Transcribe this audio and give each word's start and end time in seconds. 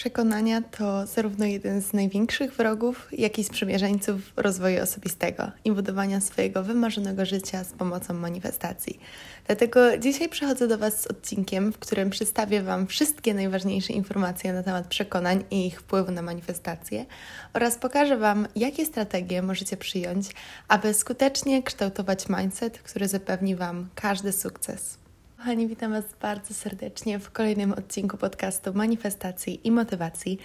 Przekonania 0.00 0.62
to 0.62 1.06
zarówno 1.06 1.46
jeden 1.46 1.82
z 1.82 1.92
największych 1.92 2.54
wrogów, 2.54 3.08
jak 3.12 3.38
i 3.38 3.44
sprzymierzeńców 3.44 4.32
rozwoju 4.36 4.82
osobistego 4.82 5.50
i 5.64 5.72
budowania 5.72 6.20
swojego 6.20 6.62
wymarzonego 6.62 7.26
życia 7.26 7.64
z 7.64 7.72
pomocą 7.72 8.14
manifestacji. 8.14 9.00
Dlatego 9.46 9.98
dzisiaj 9.98 10.28
przychodzę 10.28 10.68
do 10.68 10.78
Was 10.78 11.00
z 11.00 11.06
odcinkiem, 11.06 11.72
w 11.72 11.78
którym 11.78 12.10
przedstawię 12.10 12.62
Wam 12.62 12.86
wszystkie 12.86 13.34
najważniejsze 13.34 13.92
informacje 13.92 14.52
na 14.52 14.62
temat 14.62 14.86
przekonań 14.86 15.44
i 15.50 15.66
ich 15.66 15.80
wpływu 15.80 16.12
na 16.12 16.22
manifestacje 16.22 17.06
oraz 17.52 17.78
pokażę 17.78 18.16
Wam, 18.16 18.48
jakie 18.56 18.86
strategie 18.86 19.42
możecie 19.42 19.76
przyjąć, 19.76 20.26
aby 20.68 20.94
skutecznie 20.94 21.62
kształtować 21.62 22.28
mindset, 22.28 22.78
który 22.78 23.08
zapewni 23.08 23.56
Wam 23.56 23.88
każdy 23.94 24.32
sukces. 24.32 24.99
Kochani, 25.40 25.66
witam 25.66 25.92
Was 25.92 26.04
bardzo 26.22 26.54
serdecznie 26.54 27.18
w 27.18 27.30
kolejnym 27.30 27.72
odcinku 27.72 28.16
podcastu 28.16 28.74
Manifestacji 28.74 29.66
i 29.66 29.70
Motywacji. 29.70 30.38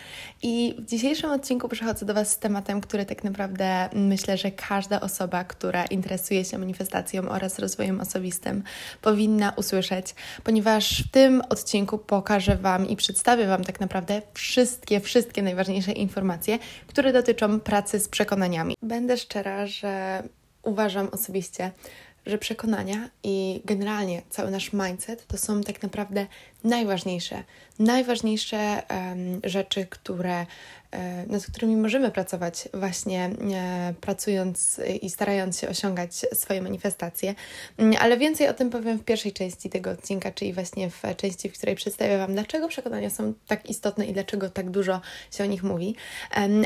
I 0.44 0.76
w 0.80 0.86
dzisiejszym 0.86 1.32
odcinku 1.32 1.70
przychodzę 1.70 2.06
do 2.06 2.14
Was 2.14 2.32
z 2.32 2.40
tematem, 2.40 2.82
który 2.82 3.06
tak 3.06 3.24
naprawdę 3.24 3.90
myślę, 3.94 4.38
że 4.38 4.52
każda 4.52 5.02
osoba, 5.02 5.44
która 5.44 5.86
interesuje 5.86 6.46
się 6.46 6.58
manifestacją 6.58 7.30
oraz 7.30 7.60
rozwojem 7.60 8.02
osobistym, 8.02 8.64
powinna 9.02 9.54
usłyszeć, 9.56 10.16
ponieważ 10.44 11.04
w 11.04 11.12
tym 11.12 11.42
odcinku 11.50 11.98
pokażę 11.98 12.56
Wam 12.56 12.88
i 12.90 12.96
przedstawię 12.96 13.48
Wam 13.48 13.64
tak 13.64 13.80
naprawdę 13.80 14.22
wszystkie, 14.34 15.00
wszystkie 15.00 15.44
najważniejsze 15.44 15.92
informacje, 15.92 16.60
które 16.88 17.14
dotyczą 17.14 17.60
pracy 17.60 18.00
z 18.00 18.08
przekonaniami. 18.08 18.76
Będę 18.82 19.18
szczera, 19.18 19.68
że 19.68 20.24
uważam 20.64 21.08
osobiście, 21.12 21.72
że 22.26 22.38
przekonania 22.38 23.10
i 23.24 23.62
generalnie 23.66 24.22
cały 24.30 24.52
nasz 24.52 24.74
mindset 24.74 25.28
to 25.28 25.38
są 25.38 25.62
tak 25.62 25.84
naprawdę 25.84 26.28
najważniejsze, 26.66 27.44
najważniejsze 27.80 28.84
rzeczy, 29.44 29.86
które 29.86 30.46
E, 30.96 31.26
nad 31.28 31.46
którymi 31.46 31.76
możemy 31.76 32.12
pracować, 32.12 32.70
właśnie 32.74 33.30
e, 33.54 33.94
pracując 34.02 34.82
i 35.02 35.10
starając 35.10 35.60
się 35.60 35.70
osiągać 35.70 36.16
swoje 36.34 36.62
manifestacje. 36.62 37.36
Mm, 37.78 37.96
ale 38.00 38.18
więcej 38.18 38.48
o 38.48 38.54
tym 38.54 38.70
powiem 38.70 38.98
w 38.98 39.04
pierwszej 39.04 39.34
części 39.34 39.70
tego 39.70 39.92
odcinka, 39.92 40.32
czyli 40.32 40.54
właśnie 40.54 40.90
w 40.90 41.02
części, 41.18 41.50
w 41.50 41.54
której 41.54 41.76
przedstawię 41.76 42.18
Wam, 42.18 42.34
dlaczego 42.34 42.68
przekonania 42.68 43.10
są 43.10 43.34
tak 43.48 43.70
istotne 43.70 44.06
i 44.06 44.14
dlaczego 44.14 44.50
tak 44.50 44.70
dużo 44.70 45.02
się 45.32 45.44
o 45.44 45.48
nich 45.48 45.64
mówi. 45.64 45.96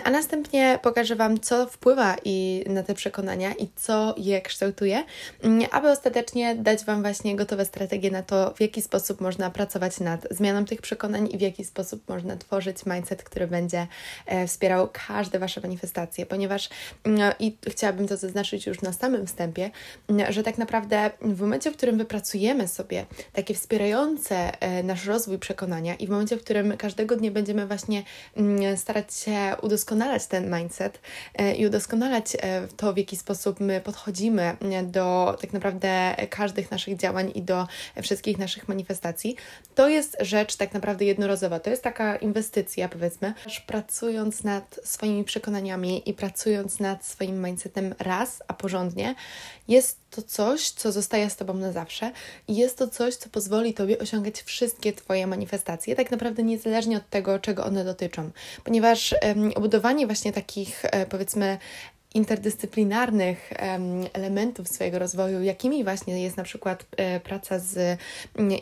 A 0.04 0.10
następnie 0.10 0.80
pokażę 0.82 1.16
Wam, 1.16 1.40
co 1.40 1.66
wpływa 1.68 2.16
i 2.26 2.64
na 2.68 2.84
te 2.84 2.94
przekonania 2.94 3.54
i 3.54 3.68
co 3.76 4.16
je 4.18 4.42
kształtuje, 4.42 5.04
mm, 5.44 5.70
aby 5.72 5.92
ostatecznie 5.92 6.56
dać 6.56 6.86
Wam 6.86 7.02
właśnie 7.02 7.36
gotowe 7.36 7.66
strategie 7.66 8.12
na 8.12 8.24
to, 8.24 8.54
w 8.58 8.62
jaki 8.62 8.82
sposób 8.82 9.22
można 9.22 9.50
pracować 9.50 9.89
nad 10.00 10.28
zmianą 10.32 10.66
tych 10.66 10.82
przekonań 10.82 11.30
i 11.32 11.38
w 11.38 11.42
jaki 11.42 11.66
sposób 11.66 12.10
można 12.10 12.38
tworzyć 12.38 12.86
mindset, 12.86 13.24
który 13.24 13.48
będzie 13.48 13.88
E, 14.26 14.48
wspierał 14.48 14.90
każde 15.08 15.40
Wasze 15.40 15.62
manifestacje, 15.62 16.26
ponieważ 16.26 16.70
mm, 17.04 17.34
i 17.40 17.58
chciałabym 17.68 18.08
to 18.08 18.18
zaznaczyć 18.18 18.68
już 18.68 18.82
na 18.82 18.94
samym 18.94 19.28
wstępie, 19.28 19.72
mm, 20.08 20.34
że 20.34 20.44
tak 20.44 20.58
naprawdę 20.58 21.12
w 21.22 21.42
momencie, 21.42 21.72
w 21.72 21.78
którym 21.78 21.98
wypracujemy 21.98 22.68
sobie 22.68 23.06
takie 23.34 23.54
wspierające 23.54 24.62
e, 24.62 24.84
nasz 24.84 25.06
rozwój 25.06 25.40
przekonania 25.40 25.96
i 25.96 26.08
w 26.08 26.10
momencie, 26.10 26.38
w 26.38 26.44
którym 26.44 26.78
każdego 26.78 27.16
dnia 27.16 27.32
będziemy 27.32 27.68
właśnie 27.68 28.04
mm, 28.36 28.78
starać 28.78 29.14
się 29.14 29.56
udoskonalać 29.62 30.28
ten 30.28 30.56
mindset 30.56 31.00
e, 31.36 31.56
i 31.56 31.68
udoskonalać 31.68 32.38
to, 32.78 32.94
w 32.94 32.98
jaki 32.98 33.18
sposób 33.18 33.60
my 33.60 33.82
podchodzimy 33.82 34.58
do 34.84 35.38
tak 35.42 35.54
naprawdę 35.54 36.16
każdych 36.30 36.72
naszych 36.72 36.98
działań 36.98 37.32
i 37.36 37.42
do 37.42 37.68
wszystkich 38.02 38.38
naszych 38.38 38.68
manifestacji, 38.68 39.36
to 39.80 39.90
jest 39.90 40.18
rzecz 40.20 40.56
tak 40.56 40.74
naprawdę 40.74 41.06
jednorazowa. 41.06 41.60
To 41.60 41.70
jest 41.70 41.84
taka 41.84 42.16
inwestycja, 42.16 42.90
powiedzmy, 42.90 43.34
że 43.48 43.62
pracując 43.68 44.44
nad 44.44 44.80
swoimi 44.84 45.24
przekonaniami 45.24 46.10
i 46.10 46.14
pracując 46.14 46.80
nad 46.80 47.06
swoim 47.06 47.46
mindsetem 47.46 47.96
raz, 48.00 48.44
a 48.48 48.54
porządnie, 48.54 49.16
jest 49.68 50.00
to 50.10 50.22
coś, 50.22 50.70
co 50.70 50.92
zostaje 50.92 51.30
z 51.30 51.36
Tobą 51.36 51.54
na 51.54 51.72
zawsze 51.72 52.12
i 52.48 52.56
jest 52.56 52.78
to 52.78 52.88
coś, 52.88 53.16
co 53.16 53.30
pozwoli 53.30 53.74
Tobie 53.74 54.00
osiągać 54.00 54.42
wszystkie 54.42 54.94
Twoje 54.94 55.28
manifestacje, 55.28 55.96
tak 55.96 56.12
naprawdę 56.12 56.44
niezależnie 56.44 56.98
od 56.98 57.10
tego, 57.10 57.40
czego 57.40 57.66
one 57.66 57.86
dotyczą. 57.86 58.30
Ponieważ 58.64 59.16
um, 59.22 59.52
budowanie 59.52 60.06
właśnie 60.06 60.34
takich, 60.34 60.86
e, 60.86 61.06
powiedzmy, 61.06 61.58
interdyscyplinarnych 62.14 63.54
elementów 64.14 64.68
swojego 64.68 65.00
rozwoju, 65.00 65.44
jakimi 65.44 65.84
właśnie 65.84 66.24
jest 66.24 66.38
na 66.38 66.44
przykład 66.44 66.86
e, 66.98 67.20
praca 67.20 67.60
z 67.60 68.00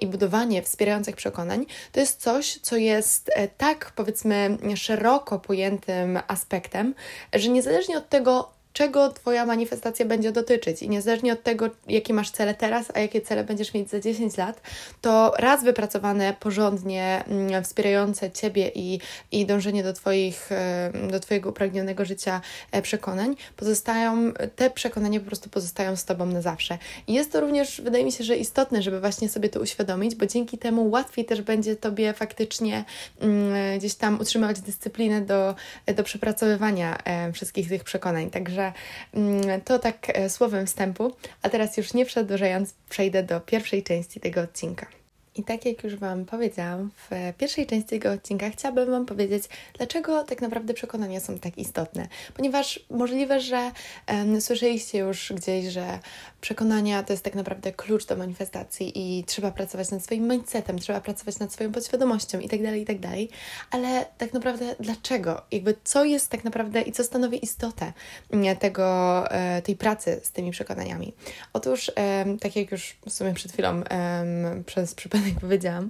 i 0.02 0.08
budowanie 0.08 0.62
wspierających 0.62 1.16
przekonań, 1.16 1.66
to 1.92 2.00
jest 2.00 2.22
coś, 2.22 2.60
co 2.62 2.76
jest 2.76 3.32
e, 3.36 3.48
tak 3.48 3.92
powiedzmy 3.96 4.58
szeroko 4.76 5.40
pojętym 5.40 6.20
aspektem, 6.28 6.96
że 7.34 7.50
niezależnie 7.50 7.98
od 7.98 8.10
tego, 8.10 8.57
czego 8.78 9.10
Twoja 9.10 9.46
manifestacja 9.46 10.06
będzie 10.06 10.32
dotyczyć. 10.32 10.84
I 10.84 10.90
niezależnie 10.90 11.34
od 11.34 11.44
tego, 11.44 11.70
jakie 11.88 12.14
masz 12.14 12.32
cele 12.32 12.54
teraz, 12.54 12.86
a 12.94 13.00
jakie 13.00 13.22
cele 13.22 13.44
będziesz 13.44 13.74
mieć 13.74 13.90
za 13.90 14.00
10 14.00 14.38
lat, 14.38 14.62
to 15.02 15.34
raz 15.38 15.64
wypracowane, 15.64 16.34
porządnie, 16.40 17.24
mm, 17.28 17.64
wspierające 17.64 18.32
Ciebie 18.32 18.72
i, 18.76 19.00
i 19.32 19.46
dążenie 19.46 19.84
do, 19.84 19.94
twoich, 19.94 20.50
do 21.12 21.20
Twojego 21.20 21.50
upragnionego 21.50 22.06
życia 22.06 22.42
e, 22.72 22.82
przekonań, 22.82 23.36
pozostają, 23.56 24.34
te 24.56 24.70
przekonania 24.70 25.20
po 25.20 25.26
prostu 25.26 25.50
pozostają 25.50 25.96
z 25.96 26.06
Tobą 26.06 26.26
na 26.26 26.42
zawsze. 26.42 26.78
I 27.08 27.14
jest 27.14 27.32
to 27.32 27.42
również, 27.42 27.82
wydaje 27.82 28.06
mi 28.06 28.12
się, 28.12 28.24
że 28.24 28.36
istotne, 28.36 28.82
żeby 28.82 29.00
właśnie 29.00 29.30
sobie 29.30 29.50
to 29.50 29.60
uświadomić, 29.60 30.16
bo 30.16 30.26
dzięki 30.26 30.58
temu 30.58 30.90
łatwiej 30.90 31.26
też 31.26 31.42
będzie 31.42 31.76
Tobie 31.76 32.14
faktycznie 32.14 32.86
mm, 33.20 33.80
gdzieś 33.80 33.96
tam 33.96 34.20
utrzymywać 34.20 34.60
dyscyplinę 34.60 35.22
do, 35.22 35.56
do 35.96 36.04
przepracowywania 36.04 36.98
e, 37.04 37.32
wszystkich 37.32 37.70
tych 37.70 37.84
przekonań. 37.84 38.30
Także 38.30 38.67
Mm, 39.14 39.62
to 39.62 39.80
tak 39.80 40.10
e, 40.10 40.30
słowem 40.30 40.66
wstępu, 40.66 41.14
a 41.42 41.50
teraz 41.50 41.78
już 41.78 41.94
nie 41.94 42.06
przedłużając, 42.06 42.74
przejdę 42.90 43.24
do 43.24 43.42
pierwszej 43.42 43.84
części 43.84 44.20
tego 44.20 44.42
odcinka. 44.42 44.97
I 45.38 45.44
tak 45.44 45.66
jak 45.66 45.84
już 45.84 45.96
Wam 45.96 46.26
powiedziałam, 46.26 46.92
w 47.10 47.34
pierwszej 47.38 47.68
części 47.68 47.90
tego 47.90 48.12
odcinka 48.12 48.50
chciałabym 48.50 48.92
Wam 48.92 49.06
powiedzieć, 49.06 49.44
dlaczego 49.78 50.24
tak 50.24 50.42
naprawdę 50.42 50.74
przekonania 50.74 51.20
są 51.20 51.40
tak 51.40 51.58
istotne. 51.58 52.08
Ponieważ 52.34 52.80
możliwe, 52.90 53.42
że 53.42 53.72
um, 54.08 54.42
słyszeliście 54.42 54.98
już 54.98 55.34
gdzieś, 55.36 55.66
że 55.66 56.00
przekonania 56.42 57.04
to 57.04 57.14
jest 57.14 57.24
tak 57.24 57.36
naprawdę 57.36 57.72
klucz 57.72 58.06
do 58.06 58.16
manifestacji 58.16 58.92
i 58.96 59.24
trzeba 59.24 59.52
pracować 59.52 59.92
nad 59.92 60.04
swoim 60.04 60.28
mindsetem, 60.28 60.80
trzeba 60.80 61.02
pracować 61.02 61.40
nad 61.40 61.54
swoją 61.54 61.72
podświadomością 61.72 62.40
itd., 62.40 62.64
tak 62.66 62.76
itd., 62.76 63.08
tak 63.08 63.40
ale 63.72 64.06
tak 64.18 64.34
naprawdę 64.34 64.76
dlaczego? 64.80 65.42
Jakby 65.52 65.76
co 65.84 66.06
jest 66.06 66.30
tak 66.30 66.44
naprawdę 66.44 66.82
i 66.82 66.92
co 66.92 67.04
stanowi 67.04 67.44
istotę 67.44 67.94
mm, 68.32 68.58
tego, 68.58 69.24
e, 69.32 69.62
tej 69.62 69.76
pracy 69.76 70.22
z 70.24 70.32
tymi 70.32 70.52
przekonaniami? 70.52 71.14
Otóż, 71.54 71.92
tak 72.42 72.56
jak 72.56 72.72
już 72.72 72.98
w 73.06 73.14
sumie 73.14 73.34
przed 73.34 73.52
chwilą 73.52 73.84
przez 74.66 74.96
przypadek 74.96 75.27
jak 75.28 75.40
powiedziałam. 75.40 75.90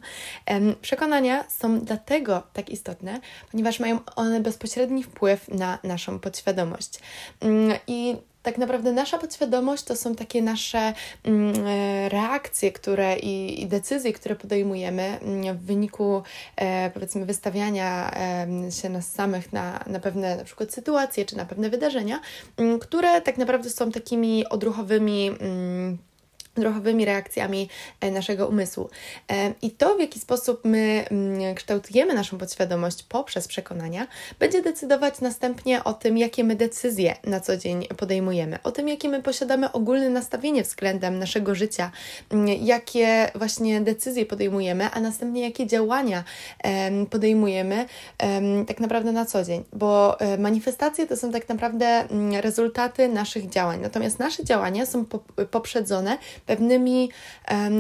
Przekonania 0.82 1.44
są 1.50 1.80
dlatego 1.80 2.44
tak 2.54 2.70
istotne, 2.70 3.20
ponieważ 3.52 3.80
mają 3.80 4.00
one 4.16 4.40
bezpośredni 4.40 5.04
wpływ 5.04 5.48
na 5.48 5.80
naszą 5.84 6.20
podświadomość. 6.20 7.00
Mm, 7.42 7.78
I 7.88 8.16
tak 8.44 8.58
naprawdę 8.58 8.92
nasza 8.92 9.18
podświadomość 9.18 9.84
to 9.84 9.96
są 9.96 10.16
takie 10.16 10.42
nasze 10.42 10.94
mm, 11.24 11.54
e, 11.68 12.10
reakcje, 12.10 12.72
które 12.72 13.20
i, 13.20 13.62
i, 13.62 13.68
decyzje, 13.68 14.14
które 14.14 14.36
podejmujemy 14.36 15.04
mm, 15.04 15.58
w 15.58 15.62
wyniku 15.62 16.24
e, 16.56 16.90
powiedzmy 16.90 17.26
wystawiania 17.26 18.12
się 18.82 18.90
nas 18.90 19.12
samych 19.12 19.54
na, 19.54 19.84
na 19.88 20.00
pewne 20.00 20.36
na 20.36 20.44
przykład 20.44 20.72
sytuacje 20.74 21.26
czy 21.26 21.38
na 21.38 21.46
pewne 21.46 21.70
wydarzenia, 21.70 22.20
które 22.82 23.22
tak 23.22 23.38
naprawdę 23.38 23.70
są 23.70 23.92
takimi 23.92 24.50
odruchowymi 24.50 25.32
odruchowymi 26.58 27.06
reakcjami 27.06 27.70
e, 28.02 28.12
naszego 28.12 28.48
umysłu. 28.48 28.90
E, 29.32 29.54
I 29.62 29.72
to, 29.72 29.96
w 29.96 30.00
jaki 30.00 30.20
sposób 30.20 30.62
my 30.66 31.06
mm, 31.12 31.56
kształtujemy 31.56 32.14
naszą 32.14 32.38
podświadomość 32.38 33.04
poprzez 33.04 33.48
przekonania, 33.48 34.08
będzie 34.40 34.62
decydować 34.62 35.22
następnie 35.22 35.84
o 35.84 35.94
tym, 35.94 36.18
jakie 36.18 36.44
my 36.44 36.56
decyzje 36.56 37.16
na 37.24 37.40
co 37.40 37.58
dzień 37.58 37.88
podejmujemy, 37.98 38.60
o 38.64 38.72
tym, 38.72 38.88
jakie 38.88 39.10
my 39.10 39.22
posiadamy 39.22 39.72
ogólne 39.72 40.10
nastawienie 40.10 40.64
względem 40.64 41.20
naszego 41.20 41.56
życia, 41.56 41.92
mm, 42.30 42.48
jakie 42.48 43.32
właśnie 43.36 43.82
decyzje 43.82 44.26
podejmujemy, 44.26 44.90
a 44.92 45.00
następnie 45.00 45.42
jakie 45.42 45.68
działania 45.68 46.24
podejmujemy 47.10 47.86
tak 48.68 48.80
naprawdę 48.80 49.12
na 49.12 49.26
co 49.26 49.44
dzień, 49.44 49.64
bo 49.74 50.20
e, 50.20 50.38
manifestacje 50.38 51.08
to 51.08 51.18
są 51.18 51.32
tak 51.32 51.50
naprawdę 51.50 51.86
mm, 51.86 52.42
rezultaty 52.42 53.08
naszych 53.08 53.50
działań, 53.50 53.80
natomiast 53.82 54.20
nasze 54.20 54.44
działania 54.44 54.86
są 54.86 55.06
poprzedzone 55.52 56.18
pewnymi 56.48 57.10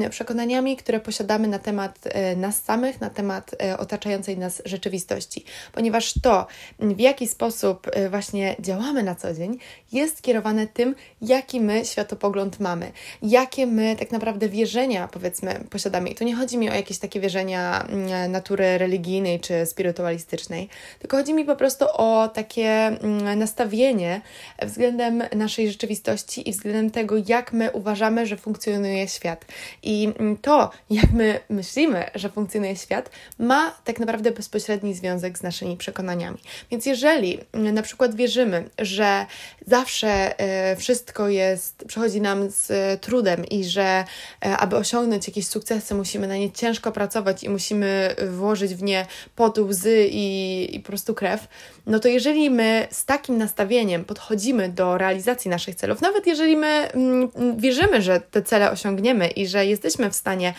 przekonaniami, 0.10 0.78
które 0.78 1.00
posiadamy 1.00 1.48
na 1.48 1.60
temat 1.60 2.00
e, 2.04 2.36
nas 2.36 2.64
samych, 2.64 3.02
na 3.02 3.10
temat 3.10 3.52
e, 3.64 3.78
otaczającej 3.78 4.38
nas 4.38 4.62
rzeczywistości, 4.66 5.46
ponieważ 5.72 6.14
to, 6.22 6.48
w 6.80 7.00
jaki 7.00 7.28
sposób 7.28 7.88
e, 7.92 8.10
właśnie 8.10 8.56
działamy 8.60 9.04
na 9.04 9.16
co 9.16 9.34
dzień, 9.34 9.58
jest 9.92 10.22
kierowane 10.22 10.68
tym, 10.68 10.96
jaki 11.22 11.62
my 11.62 11.86
światopogląd 11.86 12.60
mamy, 12.60 12.92
jakie 13.22 13.68
my 13.68 13.96
tak 14.00 14.12
naprawdę 14.12 14.50
wierzenia, 14.50 15.08
powiedzmy, 15.08 15.64
posiadamy. 15.70 16.10
I 16.10 16.16
tu 16.16 16.24
nie 16.24 16.36
chodzi 16.36 16.58
mi 16.58 16.70
o 16.70 16.74
jakieś 16.74 16.98
takie 16.98 17.20
wierzenia 17.20 17.88
natury 18.30 18.78
religijnej 18.78 19.40
czy 19.40 19.66
spirytualistycznej, 19.66 20.70
tylko 21.00 21.18
chodzi 21.18 21.34
mi 21.34 21.46
po 21.46 21.56
prostu 21.56 21.86
o 21.94 22.28
takie 22.28 22.98
nastawienie 23.36 24.22
względem 24.62 25.24
naszej 25.36 25.72
rzeczywistości 25.72 26.50
i 26.50 26.52
względem 26.52 26.92
tego, 26.92 27.16
jak 27.28 27.54
my 27.54 27.72
uważamy, 27.72 28.26
że 28.26 28.36
funkcjonuje 28.58 29.08
świat. 29.08 29.46
I 29.84 30.14
mm, 30.20 30.38
to, 30.38 30.72
jak 30.90 31.12
my 31.12 31.40
myślimy, 31.50 32.06
że 32.16 32.30
funkcjonuje 32.30 32.76
świat, 32.76 33.10
ma 33.40 33.72
tak 33.84 34.00
naprawdę 34.00 34.32
bezpośredni 34.32 34.94
związek 34.94 35.38
z 35.38 35.44
naszymi 35.44 35.78
przekonaniami. 35.78 36.38
Więc 36.72 36.86
jeżeli 36.86 37.40
na 37.54 37.82
przykład 37.82 38.16
wierzymy, 38.16 38.70
że 38.80 39.26
zawsze 39.68 40.40
e, 40.40 40.76
wszystko 40.76 41.30
jest, 41.30 41.86
przychodzi 41.88 42.22
nam 42.22 42.52
z 42.52 42.72
e, 42.72 42.98
trudem 42.98 43.46
i 43.46 43.64
że 43.64 44.04
e, 44.46 44.58
aby 44.58 44.76
osiągnąć 44.76 45.28
jakieś 45.28 45.48
sukcesy, 45.48 45.96
musimy 45.96 46.28
na 46.28 46.38
nie 46.38 46.52
ciężko 46.52 46.92
pracować 46.92 47.44
i 47.44 47.50
musimy 47.50 48.16
włożyć 48.30 48.76
w 48.76 48.84
nie 48.84 49.06
pot, 49.36 49.58
łzy 49.58 50.08
i, 50.12 50.76
i 50.76 50.80
po 50.80 50.88
prostu 50.88 51.14
krew, 51.14 51.48
no 51.86 52.00
to 52.00 52.08
jeżeli 52.08 52.50
my 52.50 52.88
z 52.92 53.06
takim 53.06 53.38
nastawieniem 53.38 54.06
podchodzimy 54.06 54.70
do 54.70 54.98
realizacji 54.98 55.50
naszych 55.50 55.76
celów, 55.76 56.02
nawet 56.02 56.28
jeżeli 56.28 56.58
my 56.58 56.68
mm, 56.68 57.32
wierzymy, 57.58 58.02
że 58.02 58.22
te 58.22 58.42
cele 58.48 58.72
osiągniemy 58.72 59.28
i 59.28 59.48
że 59.48 59.66
jesteśmy 59.66 60.10
w 60.10 60.16
stanie 60.16 60.54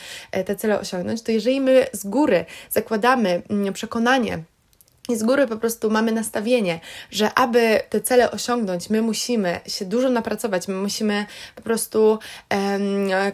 te 0.47 0.57
cele 0.57 0.81
osiągnąć, 0.81 1.23
to 1.23 1.33
jeżeli 1.33 1.61
my 1.61 1.87
z 1.93 2.07
góry 2.07 2.45
zakładamy 2.71 3.43
mm, 3.51 3.73
przekonanie, 3.73 4.43
i 5.09 5.17
z 5.17 5.23
góry 5.23 5.47
po 5.47 5.57
prostu 5.57 5.91
mamy 5.91 6.13
nastawienie, 6.13 6.81
że 7.11 7.35
aby 7.35 7.81
te 7.91 8.01
cele 8.01 8.31
osiągnąć, 8.31 8.91
my 8.91 9.03
musimy 9.03 9.61
się 9.67 9.85
dużo 9.85 10.11
napracować, 10.11 10.69
my 10.69 10.75
musimy 10.75 11.27
po 11.55 11.63
prostu 11.63 12.19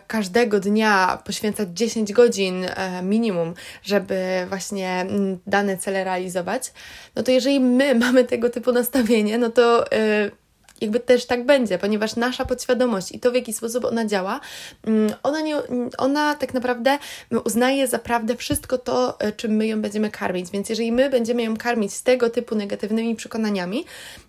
każdego 0.07 0.61
dnia 0.61 1.19
poświęcać 1.25 1.69
10 1.73 2.13
godzin 2.13 2.65
um, 2.65 3.09
minimum, 3.09 3.55
żeby 3.83 4.47
właśnie 4.49 5.07
um, 5.09 5.39
dane 5.47 5.77
cele 5.77 6.05
realizować. 6.05 6.73
No 7.17 7.23
to 7.23 7.31
jeżeli 7.31 7.61
my 7.61 7.95
mamy 8.05 8.25
tego 8.25 8.51
typu 8.51 8.73
nastawienie, 8.73 9.39
no 9.39 9.51
to 9.51 9.85
um, 9.93 10.44
jakby 10.81 11.01
też 11.01 11.27
tak 11.27 11.47
będzie, 11.47 11.79
ponieważ 11.79 12.17
nasza 12.17 12.45
podświadomość 12.45 13.13
i 13.13 13.21
to, 13.21 13.31
w 13.31 13.35
jaki 13.35 13.53
sposób 13.53 13.85
ona 13.85 14.07
działa, 14.07 14.41
mm, 14.87 15.13
ona, 15.23 15.41
nie, 15.41 15.57
ona 15.99 16.35
tak 16.35 16.55
naprawdę 16.55 16.99
uznaje 17.45 17.87
za 17.89 17.99
prawdę 17.99 18.37
wszystko 18.37 18.79
to, 18.79 19.21
e, 19.21 19.33
czym 19.33 19.53
my 19.53 19.67
ją 19.67 19.83
będziemy 19.83 20.11
karmić. 20.11 20.51
Więc 20.51 20.69
jeżeli 20.69 20.93
my 20.93 21.11
będziemy 21.11 21.43
ją 21.43 21.57
karmić 21.57 21.95
z 21.95 22.03
tego 22.03 22.31
typu 22.31 22.55
negatywnymi 22.55 23.17
przekonaniami, 23.17 23.85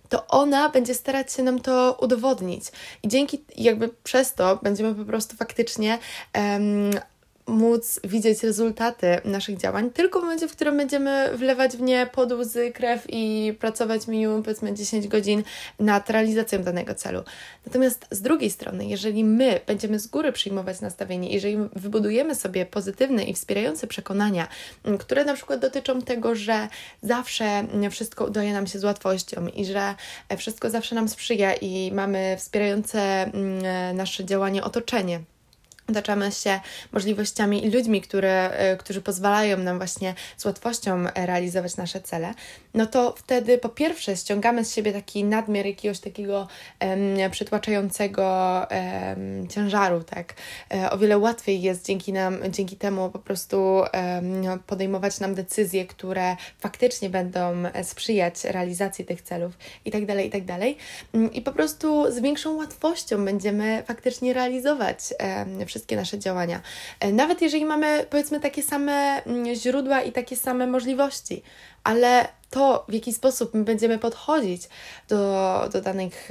to 0.08 0.26
ona 0.26 0.68
będzie 0.68 0.94
starać 0.94 1.32
się 1.32 1.42
nam 1.42 1.60
to 1.60 1.98
udowodnić. 2.00 2.64
I 3.02 3.08
dzięki, 3.08 3.44
jakby 3.56 3.88
przez 3.88 4.34
to 4.34 4.58
będziemy 4.62 4.94
po 4.94 5.04
prostu 5.04 5.36
faktycznie. 5.36 5.98
Um, 6.34 6.90
móc 7.46 8.00
widzieć 8.04 8.42
rezultaty 8.42 9.06
naszych 9.24 9.56
działań, 9.56 9.90
tylko 9.90 10.20
w 10.20 10.22
momencie, 10.22 10.48
w 10.48 10.52
którym 10.52 10.76
będziemy 10.76 11.30
wlewać 11.34 11.76
w 11.76 11.80
nie 11.80 12.06
pod 12.06 12.32
łzy, 12.32 12.72
krew 12.72 13.04
i 13.08 13.54
pracować 13.58 14.08
minimum 14.08 14.42
powiedzmy 14.42 14.74
10 14.74 15.08
godzin 15.08 15.42
nad 15.78 16.10
realizacją 16.10 16.62
danego 16.62 16.94
celu. 16.94 17.22
Natomiast 17.66 18.06
z 18.10 18.22
drugiej 18.22 18.50
strony, 18.50 18.86
jeżeli 18.86 19.24
my 19.24 19.60
będziemy 19.66 19.98
z 19.98 20.06
góry 20.06 20.32
przyjmować 20.32 20.80
nastawienie, 20.80 21.30
jeżeli 21.30 21.56
wybudujemy 21.76 22.34
sobie 22.34 22.66
pozytywne 22.66 23.24
i 23.24 23.34
wspierające 23.34 23.86
przekonania, 23.86 24.48
które 24.98 25.24
na 25.24 25.34
przykład 25.34 25.60
dotyczą 25.60 26.02
tego, 26.02 26.34
że 26.34 26.68
zawsze 27.02 27.66
wszystko 27.90 28.24
udaje 28.24 28.52
nam 28.52 28.66
się 28.66 28.78
z 28.78 28.84
łatwością 28.84 29.46
i 29.46 29.64
że 29.64 29.94
wszystko 30.36 30.70
zawsze 30.70 30.94
nam 30.94 31.08
sprzyja 31.08 31.54
i 31.54 31.92
mamy 31.92 32.36
wspierające 32.38 33.30
nasze 33.94 34.24
działanie 34.24 34.64
otoczenie, 34.64 35.20
otaczamy 35.90 36.32
się 36.32 36.60
możliwościami 36.92 37.66
i 37.66 37.70
ludźmi, 37.70 38.00
które, 38.00 38.50
e, 38.50 38.76
którzy 38.76 39.00
pozwalają 39.00 39.58
nam 39.58 39.78
właśnie 39.78 40.14
z 40.36 40.44
łatwością 40.44 41.04
realizować 41.14 41.76
nasze 41.76 42.00
cele, 42.00 42.34
no 42.76 42.86
to 42.86 43.14
wtedy 43.16 43.58
po 43.58 43.68
pierwsze 43.68 44.16
ściągamy 44.16 44.64
z 44.64 44.74
siebie 44.74 44.92
taki 44.92 45.24
nadmiar 45.24 45.66
jakiegoś 45.66 46.00
takiego 46.00 46.48
um, 46.80 47.30
przytłaczającego 47.30 48.26
um, 48.70 49.48
ciężaru, 49.48 50.04
tak? 50.04 50.34
E, 50.74 50.90
o 50.90 50.98
wiele 50.98 51.18
łatwiej 51.18 51.62
jest 51.62 51.86
dzięki 51.86 52.12
nam, 52.12 52.38
dzięki 52.50 52.76
temu 52.76 53.10
po 53.10 53.18
prostu 53.18 53.56
um, 53.56 54.58
podejmować 54.66 55.20
nam 55.20 55.34
decyzje, 55.34 55.86
które 55.86 56.36
faktycznie 56.58 57.10
będą 57.10 57.62
sprzyjać 57.82 58.44
realizacji 58.44 59.04
tych 59.04 59.22
celów 59.22 59.58
i 59.84 59.90
tak 59.90 60.06
dalej, 60.06 60.26
i 60.26 60.30
tak 60.30 60.44
dalej. 60.44 60.76
Mm, 61.14 61.32
I 61.32 61.42
po 61.42 61.52
prostu 61.52 62.12
z 62.12 62.20
większą 62.20 62.56
łatwością 62.56 63.24
będziemy 63.24 63.82
faktycznie 63.86 64.32
realizować 64.32 64.98
wszystkie 65.76 65.96
nasze 65.96 66.18
działania. 66.18 66.60
E, 67.00 67.12
nawet 67.12 67.42
jeżeli 67.42 67.64
mamy, 67.64 68.06
powiedzmy, 68.10 68.40
takie 68.40 68.62
same 68.62 69.22
mm, 69.24 69.54
źródła 69.54 70.02
i 70.02 70.12
takie 70.12 70.36
same 70.36 70.66
możliwości, 70.66 71.42
ale 71.86 72.28
to, 72.50 72.84
w 72.88 72.92
jaki 72.92 73.12
sposób 73.12 73.54
my 73.54 73.64
będziemy 73.64 73.98
podchodzić 73.98 74.62
do, 75.08 75.60
do, 75.72 75.80
danych, 75.80 76.30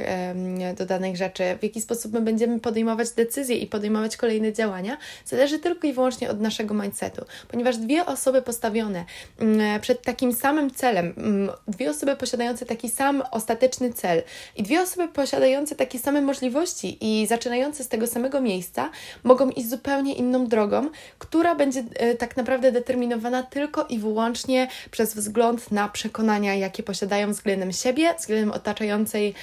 do 0.78 0.86
danych 0.86 1.18
rzeczy, 1.18 1.44
w 1.60 1.64
jaki 1.64 1.82
sposób 1.82 2.14
my 2.14 2.22
będziemy 2.22 2.60
podejmować 2.60 3.12
decyzje 3.12 3.58
i 3.58 3.68
podejmować 3.68 4.18
kolejne 4.18 4.54
działania, 4.54 4.98
zależy 5.26 5.60
tylko 5.60 5.88
i 5.88 5.94
wyłącznie 5.94 6.30
od 6.30 6.42
naszego 6.42 6.74
mindsetu, 6.74 7.26
ponieważ 7.48 7.78
dwie 7.78 8.06
osoby 8.06 8.42
postawione 8.42 9.06
mm, 9.40 9.82
przed 9.82 10.02
takim 10.02 10.34
samym 10.34 10.72
celem, 10.72 11.14
mm, 11.18 11.50
dwie 11.68 11.90
osoby 11.90 12.16
posiadające 12.16 12.66
taki 12.66 12.90
sam 12.90 13.24
ostateczny 13.32 13.94
cel 13.94 14.24
i 14.56 14.64
dwie 14.64 14.82
osoby 14.82 15.08
posiadające 15.08 15.76
takie 15.76 16.00
same 16.00 16.22
możliwości 16.22 16.98
i 17.02 17.28
zaczynające 17.28 17.84
z 17.84 17.88
tego 17.88 18.08
samego 18.08 18.42
miejsca, 18.42 18.90
mogą 19.24 19.50
iść 19.50 19.70
zupełnie 19.70 20.14
inną 20.14 20.48
drogą, 20.48 20.90
która 21.20 21.56
będzie 21.56 21.84
e, 21.96 22.16
tak 22.16 22.38
naprawdę 22.38 22.72
determinowana 22.72 23.44
tylko 23.44 23.86
i 23.90 24.00
wyłącznie 24.00 24.68
przez 24.92 25.16
wzgląd 25.16 25.45
na 25.72 25.90
przekonania, 25.90 26.56
jakie 26.56 26.84
posiadają 26.84 27.32
względem 27.32 27.72
siebie, 27.72 28.14
względem 28.20 28.52
otaczającej 28.52 29.34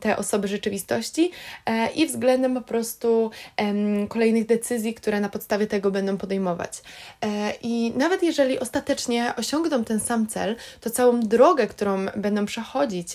te 0.00 0.16
osoby 0.16 0.48
rzeczywistości 0.48 1.30
e, 1.66 1.88
i 1.90 2.06
względem 2.06 2.54
po 2.54 2.60
prostu 2.60 3.30
kolejnych 4.08 4.46
decyzji, 4.46 4.94
które 4.94 5.20
na 5.20 5.28
podstawie 5.28 5.66
tego 5.66 5.90
będą 5.90 6.16
podejmować. 6.16 6.82
E, 7.22 7.52
I 7.62 7.92
nawet 7.96 8.22
jeżeli 8.22 8.58
ostatecznie 8.58 9.32
osiągną 9.36 9.84
ten 9.84 10.00
sam 10.00 10.26
cel, 10.26 10.56
to 10.80 10.90
całą 10.90 11.20
drogę, 11.20 11.66
którą 11.66 12.06
będą 12.16 12.46
przechodzić 12.46 13.08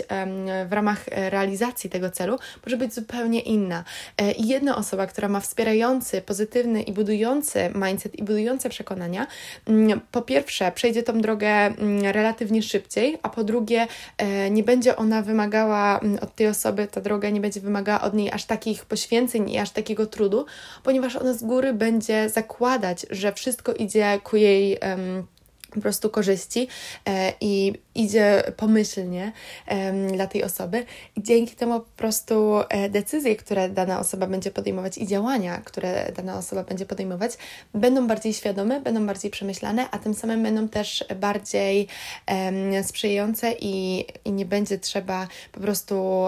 w 0.69 0.73
ramach 0.73 1.05
realizacji 1.07 1.89
tego 1.89 2.09
celu, 2.09 2.39
może 2.65 2.77
być 2.77 2.93
zupełnie 2.93 3.39
inna. 3.39 3.83
E, 4.17 4.31
I 4.31 4.47
jedna 4.47 4.75
osoba, 4.77 5.07
która 5.07 5.27
ma 5.27 5.39
wspierający, 5.39 6.21
pozytywny 6.21 6.81
i 6.81 6.93
budujący 6.93 7.69
mindset 7.75 8.15
i 8.15 8.23
budujące 8.23 8.69
przekonania, 8.69 9.27
mm, 9.67 10.01
po 10.11 10.21
pierwsze 10.21 10.71
przejdzie 10.71 11.03
tą 11.03 11.21
drogę 11.21 11.47
mm, 11.47 12.06
relatywnie 12.12 12.63
szybciej, 12.63 13.18
a 13.24 13.30
po 13.30 13.44
drugie 13.44 13.88
e, 14.18 14.49
nie 14.49 14.64
będzie 14.64 14.95
ona 14.95 15.21
wymagała 15.21 15.99
mm, 15.99 16.19
od 16.21 16.35
tej 16.35 16.47
osoby, 16.47 16.87
ta 16.92 17.02
droga 17.02 17.30
nie 17.30 17.42
będzie 17.42 17.61
wymagała 17.61 18.02
od 18.02 18.14
niej 18.14 18.31
aż 18.31 18.45
takich 18.45 18.85
poświęceń 18.85 19.49
i 19.49 19.57
aż 19.57 19.69
takiego 19.69 20.06
trudu, 20.06 20.45
ponieważ 20.83 21.16
ona 21.16 21.33
z 21.33 21.44
góry 21.44 21.73
będzie 21.73 22.30
zakładać, 22.30 23.06
że 23.09 23.33
wszystko 23.33 23.73
idzie 23.73 24.19
ku 24.23 24.37
jej 24.37 24.80
po 25.78 25.81
prostu 25.81 26.09
korzyści 26.09 26.68
e, 27.06 27.33
i 27.42 27.73
idzie 27.97 28.44
pomyślnie 28.57 29.31
dla 30.13 30.27
tej 30.27 30.44
osoby 30.44 30.85
i 31.16 31.23
dzięki 31.23 31.56
temu 31.56 31.80
po 31.80 31.97
prostu 31.97 32.59
e, 32.69 32.89
decyzje, 32.89 33.35
które 33.35 33.69
dana 33.69 33.99
osoba 33.99 34.27
będzie 34.27 34.51
podejmować 34.51 34.97
i 34.97 35.07
działania, 35.07 35.61
które 35.66 36.11
dana 36.16 36.37
osoba 36.37 36.63
będzie 36.63 36.85
podejmować, 36.85 37.31
będą 37.73 38.07
bardziej 38.07 38.33
świadome, 38.33 38.81
będą 38.81 39.06
bardziej 39.06 39.31
przemyślane, 39.31 39.89
a 39.92 39.97
tym 39.99 40.13
samym 40.13 40.44
będą 40.44 40.68
też 40.68 41.06
bardziej 41.16 41.87
sprzyjające 42.83 43.54
i, 43.59 44.06
i 44.25 44.31
nie 44.31 44.45
będzie 44.45 44.80
trzeba 44.80 45.27
po 45.51 45.59
prostu 45.59 46.25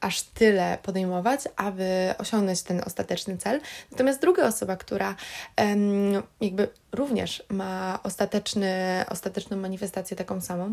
aż 0.00 0.22
tyle 0.22 0.78
podejmować, 0.82 1.40
aby 1.56 2.14
osiągnąć 2.18 2.62
ten 2.62 2.82
ostateczny 2.86 3.36
cel. 3.38 3.60
Natomiast 3.90 4.20
druga 4.20 4.46
osoba, 4.46 4.76
która 4.76 5.14
jakby 6.40 6.68
również 6.92 7.42
ma 7.48 7.98
ostateczny, 8.02 9.04
ostateczną 9.08 9.56
manifestację 9.56 10.16
taką 10.16 10.40
samą, 10.40 10.63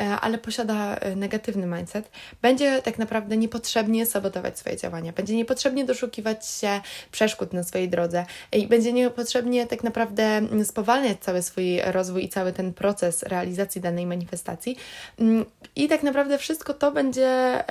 e, 0.00 0.08
ale 0.20 0.38
posiada 0.38 0.96
e, 0.96 1.16
negatywny 1.16 1.66
mindset, 1.66 2.10
będzie 2.42 2.82
tak 2.82 2.98
naprawdę 2.98 3.36
niepotrzebnie 3.36 4.06
sabotować 4.06 4.58
swoje 4.58 4.76
działania, 4.76 5.12
będzie 5.12 5.36
niepotrzebnie 5.36 5.84
doszukiwać 5.84 6.48
się 6.48 6.80
przeszkód 7.12 7.52
na 7.52 7.62
swojej 7.62 7.88
drodze 7.88 8.26
i 8.52 8.66
będzie 8.66 8.92
niepotrzebnie 8.92 9.66
tak 9.66 9.84
naprawdę 9.84 10.42
spowalniać 10.64 11.18
cały 11.20 11.42
swój 11.42 11.80
rozwój 11.80 12.24
i 12.24 12.28
cały 12.28 12.52
ten 12.52 12.72
proces 12.72 13.22
realizacji 13.22 13.80
danej 13.80 14.06
manifestacji. 14.06 14.76
Mm, 15.18 15.44
I 15.76 15.88
tak 15.88 16.02
naprawdę 16.02 16.38
wszystko 16.38 16.74
to 16.74 16.92
będzie 16.92 17.64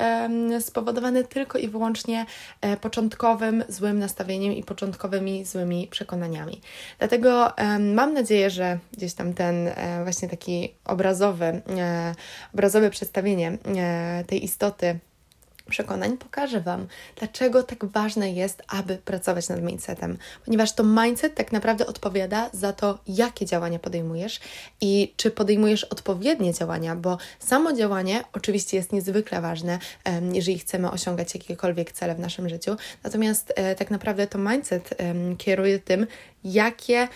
spowodowane 0.59 1.23
tylko 1.23 1.57
i 1.57 1.67
wyłącznie 1.67 2.25
e, 2.61 2.77
początkowym 2.77 3.63
złym 3.69 3.99
nastawieniem 3.99 4.53
i 4.53 4.63
początkowymi 4.63 5.45
złymi 5.45 5.87
przekonaniami. 5.91 6.61
Dlatego 6.99 7.53
mam 7.79 8.13
nadzieję, 8.13 8.49
że 8.49 8.79
gdzieś 8.93 9.13
tam 9.13 9.33
ten 9.33 9.69
właśnie 10.03 10.29
taki 10.29 10.73
obrazowy, 10.85 11.60
obrazowe 12.53 12.89
przedstawienie 12.89 13.57
tej 14.27 14.43
istoty 14.43 14.99
przekonań 15.69 16.17
pokażę 16.17 16.61
Wam, 16.61 16.87
dlaczego 17.15 17.63
tak 17.63 17.85
ważne 17.85 18.31
jest, 18.31 18.63
aby 18.67 18.97
pracować 18.97 19.49
nad 19.49 19.61
mindsetem. 19.61 20.17
Ponieważ 20.45 20.73
to 20.73 20.83
mindset 20.83 21.35
tak 21.35 21.51
naprawdę 21.51 21.87
odpowiada 21.87 22.49
za 22.53 22.73
to, 22.73 22.99
jakie 23.07 23.45
działania 23.45 23.79
podejmujesz 23.79 24.39
i 24.81 25.13
czy 25.17 25.31
podejmujesz 25.31 25.83
odpowiednie 25.83 26.53
działania, 26.53 26.95
bo 26.95 27.17
samo 27.39 27.73
działanie 27.73 28.23
oczywiście 28.33 28.77
jest 28.77 28.93
niezwykle 28.93 29.41
ważne, 29.41 29.79
jeżeli 30.31 30.59
chcemy 30.59 30.91
osiągać 30.91 31.33
jakiekolwiek 31.33 31.91
cele 31.91 32.15
w 32.15 32.19
naszym 32.19 32.49
życiu. 32.49 32.75
Natomiast 33.03 33.53
e, 33.55 33.75
tak 33.75 33.91
naprawdę 33.91 34.27
to 34.27 34.37
mindset 34.37 34.89
kieruje 35.37 35.79
tym, 35.79 36.07
jakie 36.43 37.07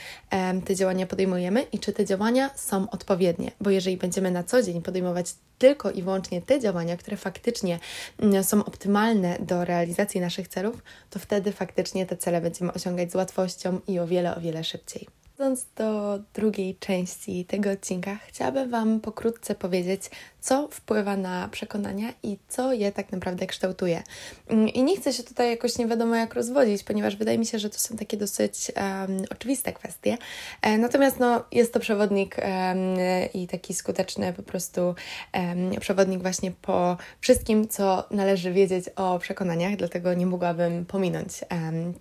te 0.66 0.76
działania 0.76 1.08
podejmujemy 1.08 1.62
i 1.62 1.80
czy 1.80 1.94
te 1.94 2.06
działania 2.06 2.50
są 2.56 2.90
odpowiednie. 2.90 3.52
Bo 3.62 3.70
jeżeli 3.70 3.98
będziemy 3.98 4.32
na 4.32 4.44
co 4.44 4.64
dzień 4.64 4.82
podejmować 4.82 5.34
tylko 5.58 5.92
i 5.92 6.02
wyłącznie 6.02 6.42
te 6.42 6.60
działania, 6.60 6.98
które 6.98 7.18
faktycznie 7.18 7.80
mm, 8.20 8.44
są 8.44 8.66
optymalne 8.66 9.38
do 9.40 9.66
realizacji 9.66 10.22
naszych 10.22 10.48
celów, 10.48 10.84
to 11.10 11.20
wtedy 11.20 11.52
faktycznie 11.52 12.06
te 12.06 12.18
cele 12.18 12.42
będziemy 12.42 12.74
osiągać 12.74 13.12
z 13.12 13.16
łatwością 13.16 13.80
i 13.88 14.00
o 14.00 14.08
wiele, 14.08 14.36
o 14.36 14.42
wiele 14.42 14.64
szybciej. 14.64 15.08
Przechodząc 15.36 15.66
do 15.76 16.20
drugiej 16.34 16.76
części 16.76 17.46
tego 17.46 17.72
odcinka, 17.72 18.18
chciałabym 18.28 18.70
Wam 18.70 19.00
pokrótce 19.00 19.56
powiedzieć, 19.56 20.10
co 20.46 20.68
wpływa 20.72 21.18
na 21.18 21.48
przekonania 21.52 22.14
i 22.24 22.38
co 22.48 22.74
je 22.74 22.92
tak 22.92 23.12
naprawdę 23.12 23.48
kształtuje. 23.48 24.04
Mm, 24.48 24.70
I 24.70 24.84
nie 24.84 24.98
chcę 24.98 25.14
się 25.14 25.24
tutaj 25.24 25.50
jakoś 25.50 25.78
nie 25.78 25.88
wiadomo 25.88 26.16
jak 26.16 26.34
rozwodzić, 26.34 26.84
ponieważ 26.84 27.16
wydaje 27.16 27.38
mi 27.38 27.46
się, 27.46 27.60
że 27.60 27.70
to 27.70 27.80
są 27.80 27.98
takie 27.98 28.18
dosyć 28.18 28.72
um, 28.76 29.26
oczywiste 29.32 29.74
kwestie. 29.74 30.18
E, 30.62 30.78
natomiast 30.78 31.20
no, 31.20 31.44
jest 31.52 31.74
to 31.74 31.80
przewodnik 31.80 32.38
um, 32.38 32.98
i 33.34 33.48
taki 33.48 33.74
skuteczny 33.74 34.34
po 34.34 34.44
prostu 34.44 34.96
um, 35.34 35.72
przewodnik 35.80 36.22
właśnie 36.22 36.52
po 36.52 36.98
wszystkim, 37.20 37.68
co 37.68 38.04
należy 38.12 38.54
wiedzieć 38.54 38.86
o 38.96 39.20
przekonaniach, 39.20 39.76
dlatego 39.76 40.14
nie 40.14 40.26
mogłabym 40.26 40.86
pominąć 40.86 41.32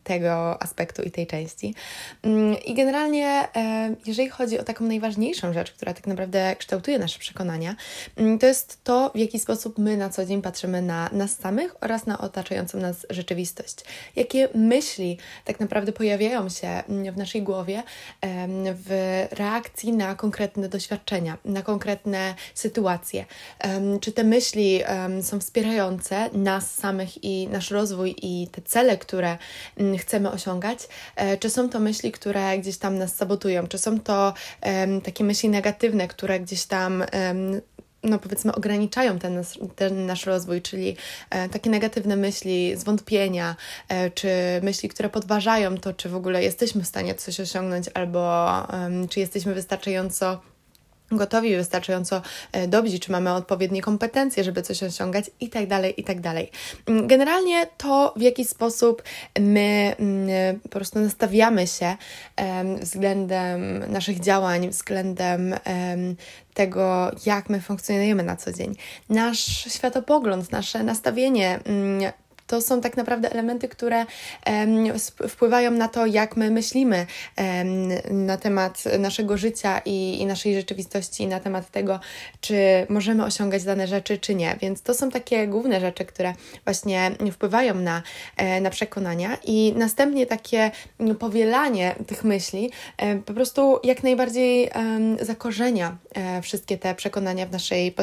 tego 0.03 0.63
aspektu 0.63 1.03
i 1.03 1.11
tej 1.11 1.27
części. 1.27 1.75
Mm, 2.23 2.57
I 2.65 2.75
generalnie, 2.75 3.24
jeżeli 4.07 4.29
chodzi 4.29 4.59
o 4.59 4.65
taką 4.65 4.85
najważniejszą 4.85 5.53
rzecz, 5.53 5.73
która 5.73 5.95
tak 5.95 6.07
naprawdę 6.07 6.57
kształtuje 6.57 6.99
nasze 6.99 7.19
przekonania, 7.19 7.77
mm, 8.17 8.39
to 8.39 8.47
jest 8.47 8.85
to, 8.85 9.11
w 9.15 9.19
jaki 9.19 9.39
sposób 9.39 9.79
my 9.79 9.97
na 9.97 10.11
co 10.11 10.27
dzień 10.27 10.43
patrzymy 10.43 10.83
na 10.83 11.11
nas 11.13 11.37
samych 11.37 11.77
oraz 11.81 12.07
na 12.07 12.19
otaczającą 12.19 12.79
nas 12.79 13.07
rzeczywistość. 13.11 13.77
Jakie 14.17 14.49
myśli 14.55 15.19
tak 15.45 15.61
naprawdę 15.61 15.93
pojawiają 15.93 16.49
się 16.49 16.83
w 16.89 17.17
naszej 17.17 17.43
głowie 17.43 17.83
w 18.75 19.27
reakcji 19.31 19.93
na 19.93 20.15
konkretne 20.15 20.69
doświadczenia, 20.69 21.39
na 21.45 21.63
konkretne 21.63 22.35
sytuacje. 22.55 23.25
Czy 24.01 24.13
te 24.13 24.25
myśli 24.25 24.81
są 25.23 25.41
wspierające 25.41 26.31
nas 26.33 26.75
samych 26.75 27.25
i 27.25 27.49
nasz 27.49 27.71
rozwój 27.71 28.15
i 28.23 28.49
te 28.53 28.63
cele, 28.63 28.99
które 28.99 29.39
chcemy 29.99 30.31
osiągać, 30.31 30.79
e, 31.17 31.37
czy 31.37 31.51
są 31.51 31.69
to 31.69 31.81
myśli, 31.81 32.13
które 32.13 32.59
gdzieś 32.59 32.79
tam 32.79 32.99
nas 32.99 33.14
sabotują, 33.15 33.67
czy 33.67 33.79
są 33.79 34.01
to 34.01 34.35
takie 35.05 35.25
myśli 35.25 35.49
negatywne, 35.49 36.09
które 36.09 36.41
gdzieś 36.41 36.65
tam 36.65 37.05
no 38.05 38.19
powiedzmy, 38.19 38.55
ograniczają 38.55 39.19
ten, 39.19 39.45
ten 39.77 40.07
nasz 40.07 40.27
rozwój, 40.27 40.63
czyli 40.63 40.97
e, 41.31 41.49
takie 41.49 41.71
negatywne 41.71 42.17
myśli, 42.17 42.77
zwątpienia, 42.77 43.57
e, 43.89 44.11
czy 44.11 44.29
myśli, 44.63 44.89
które 44.89 45.09
podważają 45.09 45.79
to, 45.79 45.93
czy 45.93 46.09
w 46.09 46.17
ogóle 46.17 46.43
jesteśmy 46.43 46.83
w 46.83 46.87
stanie 46.87 47.15
coś 47.15 47.41
osiągnąć, 47.41 47.87
albo 47.95 48.49
e, 48.73 49.09
czy 49.09 49.21
jesteśmy 49.21 49.55
wystarczająco 49.55 50.41
gotowi, 51.13 51.57
wystarczająco 51.57 52.23
e, 52.53 52.69
dobrzy, 52.69 52.99
czy 52.99 53.13
mamy 53.13 53.33
odpowiednie 53.33 53.83
kompetencje, 53.83 54.45
żeby 54.45 54.63
coś 54.63 54.83
osiągać 54.83 55.31
i 55.41 55.49
tak 55.49 55.67
dalej, 55.67 56.01
i 56.01 56.05
tak 56.05 56.21
dalej. 56.21 56.51
Mm, 56.87 57.07
generalnie 57.07 57.67
to, 57.77 58.15
w 58.17 58.21
jaki 58.21 58.45
sposób 58.45 59.03
my 59.41 59.95
mm, 59.99 60.61
po 60.61 60.69
prostu 60.69 61.01
nastawiamy 61.01 61.67
się 61.67 61.97
względem 62.81 63.93
naszych 63.93 64.21
działań, 64.21 64.69
względem 64.69 65.55
tego, 66.55 67.11
jak 67.27 67.49
my 67.49 67.61
funkcjonujemy 67.61 68.23
na 68.23 68.37
co 68.37 68.53
dzień. 68.53 68.75
Nasz 69.09 69.73
światopogląd, 69.75 70.53
nasze 70.53 70.83
nastawienie 70.83 71.61
mm, 71.65 72.13
to 72.47 72.61
są 72.61 72.81
tak 72.81 72.97
naprawdę 72.97 73.33
elementy, 73.33 73.69
które 73.69 74.07
wpływają 75.29 75.71
na 75.71 75.89
to, 75.89 76.07
jak 76.07 76.37
my 76.37 76.51
myślimy 76.51 77.07
na 78.11 78.37
temat 78.37 78.85
naszego 78.99 79.37
życia 79.37 79.81
i, 79.85 80.21
i 80.21 80.27
naszej 80.27 80.55
rzeczywistości, 80.55 81.27
na 81.27 81.41
temat 81.41 81.71
tego, 81.71 82.01
czy 82.41 82.87
możemy 82.89 83.25
osiągać 83.25 83.65
dane 83.65 83.87
rzeczy, 83.87 84.19
czy 84.19 84.35
nie. 84.35 84.57
Więc 84.61 84.83
to 84.83 84.95
są 84.95 85.11
takie 85.11 85.47
główne 85.47 85.81
rzeczy, 85.81 86.05
które 86.05 86.35
właśnie 86.65 87.11
wpływają 87.33 87.75
na, 87.75 88.03
e, 88.37 88.61
na 88.61 88.71
przekonania 88.71 89.39
i 89.45 89.73
następnie 89.77 90.27
takie 90.27 90.71
powielanie 91.19 91.95
tych 92.07 92.25
myśli 92.25 92.71
e, 92.97 93.17
po 93.17 93.35
prostu 93.35 93.79
jak 93.85 94.03
najbardziej 94.03 94.71
zakorzenia 95.21 95.97
e, 96.15 96.43
wszystkie 96.43 96.79
te 96.79 96.95
przekonania 96.95 97.47
w 97.47 97.51
naszej, 97.53 97.95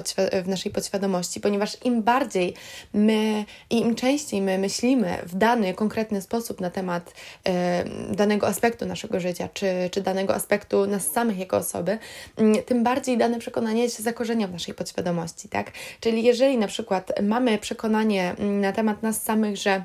w 0.43 0.47
naszej 0.47 0.71
podświadomości, 0.71 1.39
ponieważ 1.39 1.77
im 1.85 2.03
bardziej 2.03 2.53
my 2.93 3.45
i 3.69 3.79
im 3.79 3.95
częściej 3.95 4.30
jeśli 4.31 4.45
my 4.45 4.57
myślimy 4.57 5.17
w 5.23 5.35
dany 5.35 5.73
konkretny 5.73 6.21
sposób 6.21 6.61
na 6.61 6.69
temat 6.69 7.13
e, 7.47 7.83
danego 8.15 8.47
aspektu 8.47 8.85
naszego 8.85 9.19
życia, 9.19 9.49
czy, 9.53 9.89
czy 9.91 10.01
danego 10.01 10.35
aspektu 10.35 10.87
nas 10.87 11.11
samych 11.11 11.37
jako 11.37 11.57
osoby, 11.57 11.97
mm, 12.37 12.63
tym 12.63 12.83
bardziej 12.83 13.17
dane 13.17 13.39
przekonanie 13.39 13.89
się 13.89 14.03
zakorzenia 14.03 14.47
w 14.47 14.51
naszej 14.51 14.73
podświadomości, 14.73 15.49
tak? 15.49 15.71
Czyli 15.99 16.23
jeżeli 16.23 16.57
na 16.57 16.67
przykład 16.67 17.11
mamy 17.21 17.57
przekonanie 17.57 18.35
mm, 18.39 18.61
na 18.61 18.71
temat 18.71 19.03
nas 19.03 19.23
samych, 19.23 19.57
że 19.57 19.83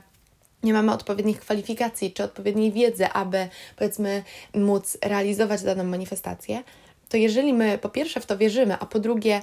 nie 0.63 0.73
mamy 0.73 0.93
odpowiednich 0.93 1.41
kwalifikacji 1.41 2.13
czy 2.13 2.25
odpowiedniej 2.25 2.73
wiedzy, 2.73 3.09
aby 3.09 3.49
powiedzmy 3.77 4.23
móc 4.55 4.99
realizować 5.03 5.63
daną 5.63 5.85
manifestację, 5.85 6.63
to 7.09 7.17
jeżeli 7.17 7.53
my 7.53 7.79
po 7.79 7.89
pierwsze 7.89 8.21
w 8.21 8.27
to 8.27 8.39
wierzymy, 8.39 8.77
a 8.81 8.87
po 8.87 8.99
drugie 8.99 9.43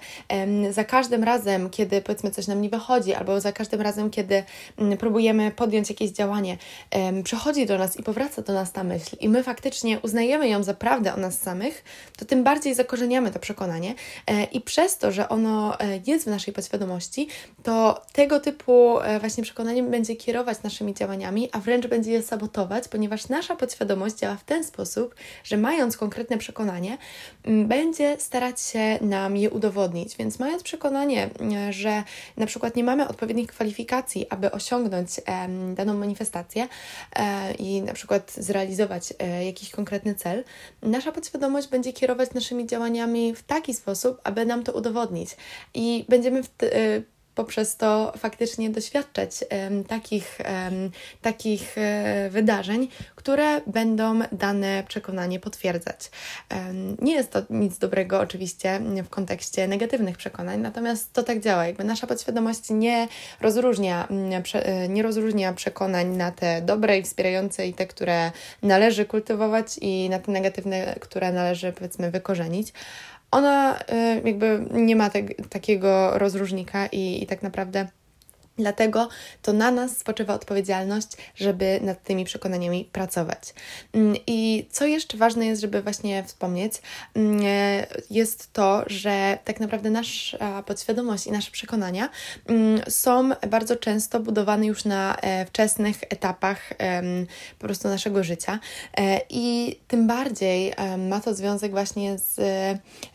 za 0.72 0.84
każdym 0.84 1.24
razem, 1.24 1.70
kiedy 1.70 2.02
powiedzmy 2.02 2.32
coś 2.32 2.48
nam 2.48 2.62
nie 2.62 2.70
wychodzi, 2.70 3.14
albo 3.14 3.42
za 3.42 3.52
każdym 3.52 3.82
razem, 3.82 4.10
kiedy 4.10 4.44
mm, 4.78 4.98
próbujemy 4.98 5.52
podjąć 5.52 5.90
jakieś 5.90 6.12
działanie, 6.12 6.58
przychodzi 7.24 7.66
do 7.66 7.78
nas 7.78 7.98
i 7.98 8.04
powraca 8.04 8.42
do 8.42 8.54
nas 8.54 8.72
ta 8.72 8.84
myśl 8.84 9.16
i 9.20 9.30
my 9.30 9.44
faktycznie 9.44 10.00
uznajemy 10.00 10.50
ją 10.50 10.64
za 10.64 10.74
prawdę 10.74 11.14
o 11.14 11.18
nas 11.18 11.40
samych, 11.40 11.84
to 12.18 12.26
tym 12.26 12.44
bardziej 12.44 12.76
zakorzeniamy 12.76 13.32
to 13.32 13.40
przekonanie 13.40 13.96
e, 14.28 14.44
i 14.44 14.62
przez 14.62 14.98
to, 14.98 15.12
że 15.12 15.30
ono 15.30 15.80
e, 15.80 16.00
jest 16.08 16.26
w 16.26 16.28
naszej 16.28 16.54
podświadomości, 16.54 17.28
to 17.64 18.02
tego 18.14 18.40
typu 18.40 19.00
e, 19.00 19.20
właśnie 19.20 19.44
przekonaniem 19.44 19.92
będzie 19.92 20.16
kierować 20.16 20.64
naszymi 20.64 20.94
działaniami, 20.94 21.50
a 21.52 21.60
wręcz 21.60 21.88
będzie 21.88 22.12
je 22.12 22.22
sabotować, 22.22 22.88
ponieważ 22.88 23.30
nasza 23.30 23.56
podświadomość 23.56 24.16
działa 24.16 24.36
w 24.36 24.44
ten 24.44 24.64
sposób, 24.64 25.16
że 25.44 25.58
mając 25.58 25.98
konkretne 25.98 26.38
przekonanie, 26.38 26.98
będzie 27.68 28.16
starać 28.20 28.62
się 28.62 29.00
nam 29.02 29.38
je 29.38 29.50
udowodnić. 29.50 30.18
Więc 30.18 30.40
mając 30.40 30.64
przekonanie, 30.64 31.30
e, 31.68 31.74
że 31.74 32.04
na 32.38 32.46
przykład 32.46 32.76
nie 32.76 32.84
mamy 32.84 33.08
odpowiednich 33.08 33.48
kwalifikacji, 33.48 34.30
aby 34.30 34.52
osiągnąć 34.52 35.10
daną 35.76 35.94
manifestację 35.94 36.68
e, 37.16 37.54
i 37.54 37.82
na 37.82 37.94
przykład 37.94 38.32
zrealizować 38.38 39.14
e, 39.20 39.46
jakiś 39.46 39.70
konkretny 39.70 40.16
cel, 40.16 40.44
nasza 40.82 41.12
podświadomość 41.12 41.68
będzie 41.68 41.94
kierować 41.94 42.34
naszymi 42.34 42.68
działaniami 42.68 43.36
w 43.36 43.44
taki 43.44 43.74
sposób, 43.74 44.22
aby 44.24 44.46
nam 44.46 44.64
to 44.64 44.74
udowodnić. 44.74 45.30
I 45.74 46.06
będziemy 46.10 46.44
w 46.44 46.50
poprzez 47.36 47.78
to 47.78 48.14
faktycznie 48.18 48.70
doświadczać 48.70 49.32
takich, 49.88 50.38
takich 51.22 51.76
um, 51.78 52.32
wydarzeń, 52.32 52.88
które 53.16 53.62
będą 53.68 54.20
dane 54.32 54.84
przekonanie 54.88 55.40
potwierdzać. 55.40 56.12
Nie 57.02 57.14
jest 57.14 57.32
to 57.32 57.42
nic 57.50 57.78
dobrego 57.78 58.20
oczywiście 58.20 58.80
w 59.04 59.10
kontekście 59.10 59.68
negatywnych 59.68 60.18
przekonań, 60.18 60.60
natomiast 60.60 61.14
to 61.14 61.24
tak 61.24 61.40
działa. 61.40 61.66
Jakby 61.66 61.84
nasza 61.84 62.08
podświadomość 62.08 62.62
nie 62.70 63.08
rozróżnia, 63.42 64.08
mm, 64.08 64.44
nie 64.90 65.04
rozróżnia 65.04 65.54
przekonań 65.54 66.08
na 66.08 66.32
te 66.32 66.62
dobre 66.62 66.98
i 66.98 67.04
wspierające 67.04 67.68
i 67.68 67.74
te, 67.74 67.88
które 67.88 68.32
należy 68.62 69.06
kultywować 69.06 69.78
i 69.82 70.10
na 70.10 70.20
te 70.20 70.32
negatywne, 70.32 70.96
które 71.00 71.32
należy 71.32 71.74
powiedzmy 71.74 72.12
wykorzenić 72.12 72.74
ona 73.34 73.80
y, 73.80 74.22
jakby 74.26 74.66
nie 74.72 74.96
ma 74.96 75.10
te, 75.10 75.24
takiego 75.24 76.18
rozróżnika 76.18 76.88
i, 76.88 77.24
i 77.24 77.28
tak 77.28 77.44
naprawdę 77.44 77.88
Dlatego 78.58 79.10
to 79.42 79.54
na 79.54 79.72
nas 79.72 79.98
spoczywa 79.98 80.34
odpowiedzialność, 80.34 81.08
żeby 81.36 81.80
nad 81.82 82.04
tymi 82.04 82.26
przekonaniami 82.26 82.90
pracować. 82.92 83.54
Mm, 83.94 84.16
I 84.28 84.68
co 84.72 84.86
jeszcze 84.86 85.18
ważne 85.18 85.46
jest, 85.46 85.62
żeby 85.62 85.82
właśnie 85.82 86.24
wspomnieć, 86.24 86.74
mm, 87.14 87.40
jest 88.10 88.54
to, 88.54 88.84
że 88.88 89.38
tak 89.46 89.60
naprawdę 89.60 89.90
nasza 89.90 90.64
podświadomość 90.64 91.28
i 91.28 91.32
nasze 91.32 91.52
przekonania 91.52 92.10
mm, 92.48 92.82
są 92.90 93.30
bardzo 93.50 93.76
często 93.76 94.20
budowane 94.20 94.66
już 94.66 94.86
na 94.86 95.16
e, 95.16 95.46
wczesnych 95.46 95.98
etapach 96.10 96.74
po 97.60 97.66
prostu 97.66 97.88
naszego 97.88 98.24
życia. 98.24 98.60
E, 98.98 99.22
I 99.30 99.76
tym 99.88 100.08
bardziej 100.08 100.74
ma 100.98 101.20
to 101.20 101.34
związek 101.34 101.72
właśnie 101.72 102.18
z 102.18 102.40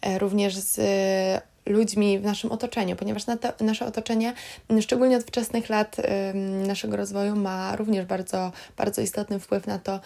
e, 0.02 0.18
również 0.18 0.56
z 0.56 0.78
ludźmi 1.68 2.18
w 2.18 2.22
naszym 2.22 2.52
otoczeniu, 2.52 2.96
ponieważ 2.96 3.26
na 3.26 3.36
to, 3.36 3.64
nasze 3.64 3.86
otoczenie, 3.86 4.34
szczególnie 4.80 5.16
od 5.16 5.22
wczesnych 5.22 5.68
lat 5.68 5.96
naszego 6.66 6.96
rozwoju, 6.96 7.36
ma 7.36 7.76
również 7.76 8.06
bardzo, 8.06 8.52
bardzo 8.76 9.02
istotny 9.02 9.40
wpływ 9.40 9.66
na 9.66 9.78
to, 9.78 10.00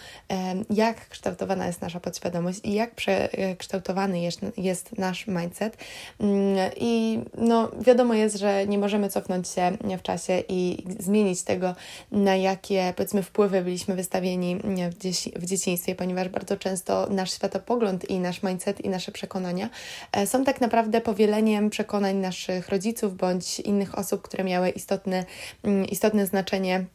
jak 0.69 1.09
kształtowana 1.09 1.67
jest 1.67 1.81
nasza 1.81 1.99
podświadomość 1.99 2.59
i 2.63 2.73
jak 2.73 2.95
przekształtowany 2.95 4.21
jest, 4.21 4.39
jest 4.57 4.97
nasz 4.97 5.27
mindset. 5.27 5.77
Mm, 6.19 6.71
I 6.77 7.19
no, 7.37 7.71
wiadomo 7.81 8.13
jest, 8.13 8.37
że 8.37 8.67
nie 8.67 8.77
możemy 8.77 9.09
cofnąć 9.09 9.47
się 9.47 9.77
w 9.97 10.01
czasie 10.01 10.43
i 10.49 10.83
zmienić 10.99 11.43
tego, 11.43 11.75
na 12.11 12.35
jakie 12.35 12.93
powiedzmy 12.95 13.23
wpływy 13.23 13.61
byliśmy 13.61 13.95
wystawieni 13.95 14.57
w, 14.91 14.95
w 15.39 15.45
dzieciństwie, 15.45 15.95
ponieważ 15.95 16.29
bardzo 16.29 16.57
często 16.57 17.07
nasz 17.09 17.33
światopogląd 17.33 18.09
i 18.09 18.19
nasz 18.19 18.43
mindset 18.43 18.81
i 18.81 18.89
nasze 18.89 19.11
przekonania 19.11 19.69
e, 20.11 20.27
są 20.27 20.43
tak 20.43 20.61
naprawdę 20.61 21.01
powieleniem 21.01 21.52
przekonań 21.69 22.15
naszych 22.15 22.69
rodziców 22.69 23.17
bądź 23.17 23.59
innych 23.59 23.97
osób, 23.97 24.21
które 24.21 24.43
miały 24.43 24.69
istotne, 24.69 25.25
mm, 25.63 25.85
istotne 25.85 26.25
znaczenie 26.25 26.85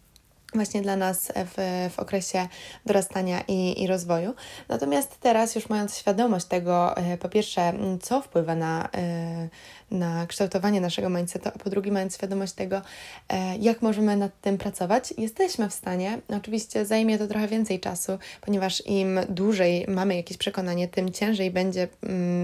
właśnie 0.54 0.82
dla 0.82 0.96
nas 0.96 1.32
w, 1.36 1.90
w 1.94 1.98
okresie 1.98 2.48
dorastania 2.86 3.40
i, 3.48 3.82
i 3.82 3.86
rozwoju. 3.86 4.34
Natomiast 4.68 5.20
teraz, 5.20 5.54
już 5.54 5.68
mając 5.68 5.98
świadomość 5.98 6.46
tego, 6.46 6.96
e, 6.96 7.18
po 7.18 7.28
pierwsze, 7.28 7.72
co 8.02 8.22
wpływa 8.22 8.54
na, 8.54 8.88
e, 8.96 9.48
na 9.90 10.26
kształtowanie 10.26 10.80
naszego 10.80 11.10
mindsetu, 11.10 11.48
a 11.54 11.58
po 11.58 11.70
drugie, 11.70 11.92
mając 11.92 12.14
świadomość 12.14 12.52
tego, 12.52 12.82
e, 13.28 13.56
jak 13.56 13.82
możemy 13.82 14.16
nad 14.16 14.40
tym 14.40 14.58
pracować, 14.58 15.14
jesteśmy 15.18 15.68
w 15.68 15.74
stanie, 15.74 16.18
oczywiście 16.28 16.86
zajmie 16.86 17.18
to 17.18 17.26
trochę 17.26 17.48
więcej 17.48 17.80
czasu, 17.80 18.18
ponieważ 18.40 18.86
im 18.86 19.20
dłużej 19.28 19.84
mamy 19.88 20.16
jakieś 20.16 20.36
przekonanie, 20.36 20.88
tym 20.88 21.12
ciężej 21.12 21.50
będzie 21.50 21.88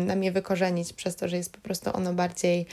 nam 0.07 0.23
je 0.23 0.33
wykorzenić, 0.33 0.93
przez 0.93 1.17
to, 1.17 1.29
że 1.29 1.37
jest 1.37 1.53
po 1.53 1.61
prostu 1.61 1.91
ono 1.95 2.13
bardziej, 2.13 2.67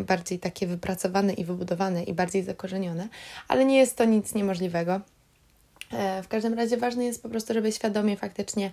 bardziej 0.00 0.38
takie 0.38 0.66
wypracowane 0.66 1.32
i 1.32 1.44
wybudowane 1.44 2.02
i 2.02 2.12
bardziej 2.12 2.42
zakorzenione, 2.42 3.08
ale 3.48 3.64
nie 3.64 3.78
jest 3.78 3.96
to 3.96 4.04
nic 4.04 4.21
nic 4.22 4.34
niemożliwego. 4.34 5.00
E, 5.92 6.22
w 6.22 6.28
każdym 6.28 6.54
razie 6.54 6.76
ważne 6.76 7.04
jest 7.04 7.22
po 7.22 7.28
prostu, 7.28 7.54
żeby 7.54 7.72
świadomie 7.72 8.16
faktycznie 8.16 8.70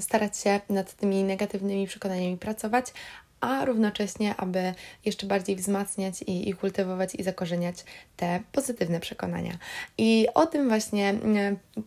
starać 0.00 0.38
się 0.38 0.60
nad 0.68 0.94
tymi 0.94 1.24
negatywnymi 1.24 1.86
przekonaniami 1.86 2.36
pracować, 2.36 2.92
a 3.42 3.64
równocześnie, 3.64 4.36
aby 4.36 4.74
jeszcze 5.04 5.26
bardziej 5.26 5.56
wzmacniać 5.56 6.22
i, 6.22 6.48
i 6.48 6.54
kultywować 6.54 7.14
i 7.14 7.22
zakorzeniać 7.22 7.76
te 8.16 8.40
pozytywne 8.52 9.00
przekonania. 9.00 9.58
I 9.98 10.28
o 10.34 10.46
tym 10.46 10.68
właśnie 10.68 11.14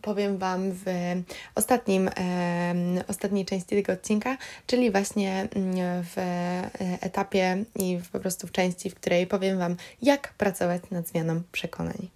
powiem 0.02 0.38
Wam 0.38 0.72
w 0.72 0.84
ostatnim, 1.54 2.10
ostatniej 3.08 3.44
części 3.44 3.76
tego 3.76 3.92
odcinka, 3.92 4.36
czyli 4.66 4.90
właśnie 4.90 5.48
w 6.02 6.18
e, 6.18 6.70
etapie 7.00 7.64
i 7.74 7.98
po 8.12 8.20
prostu 8.20 8.46
w 8.46 8.52
części, 8.52 8.90
w 8.90 8.94
której 8.94 9.26
powiem 9.26 9.58
Wam, 9.58 9.76
jak 10.02 10.34
pracować 10.34 10.82
nad 10.90 11.08
zmianą 11.08 11.42
przekonań. 11.52 12.08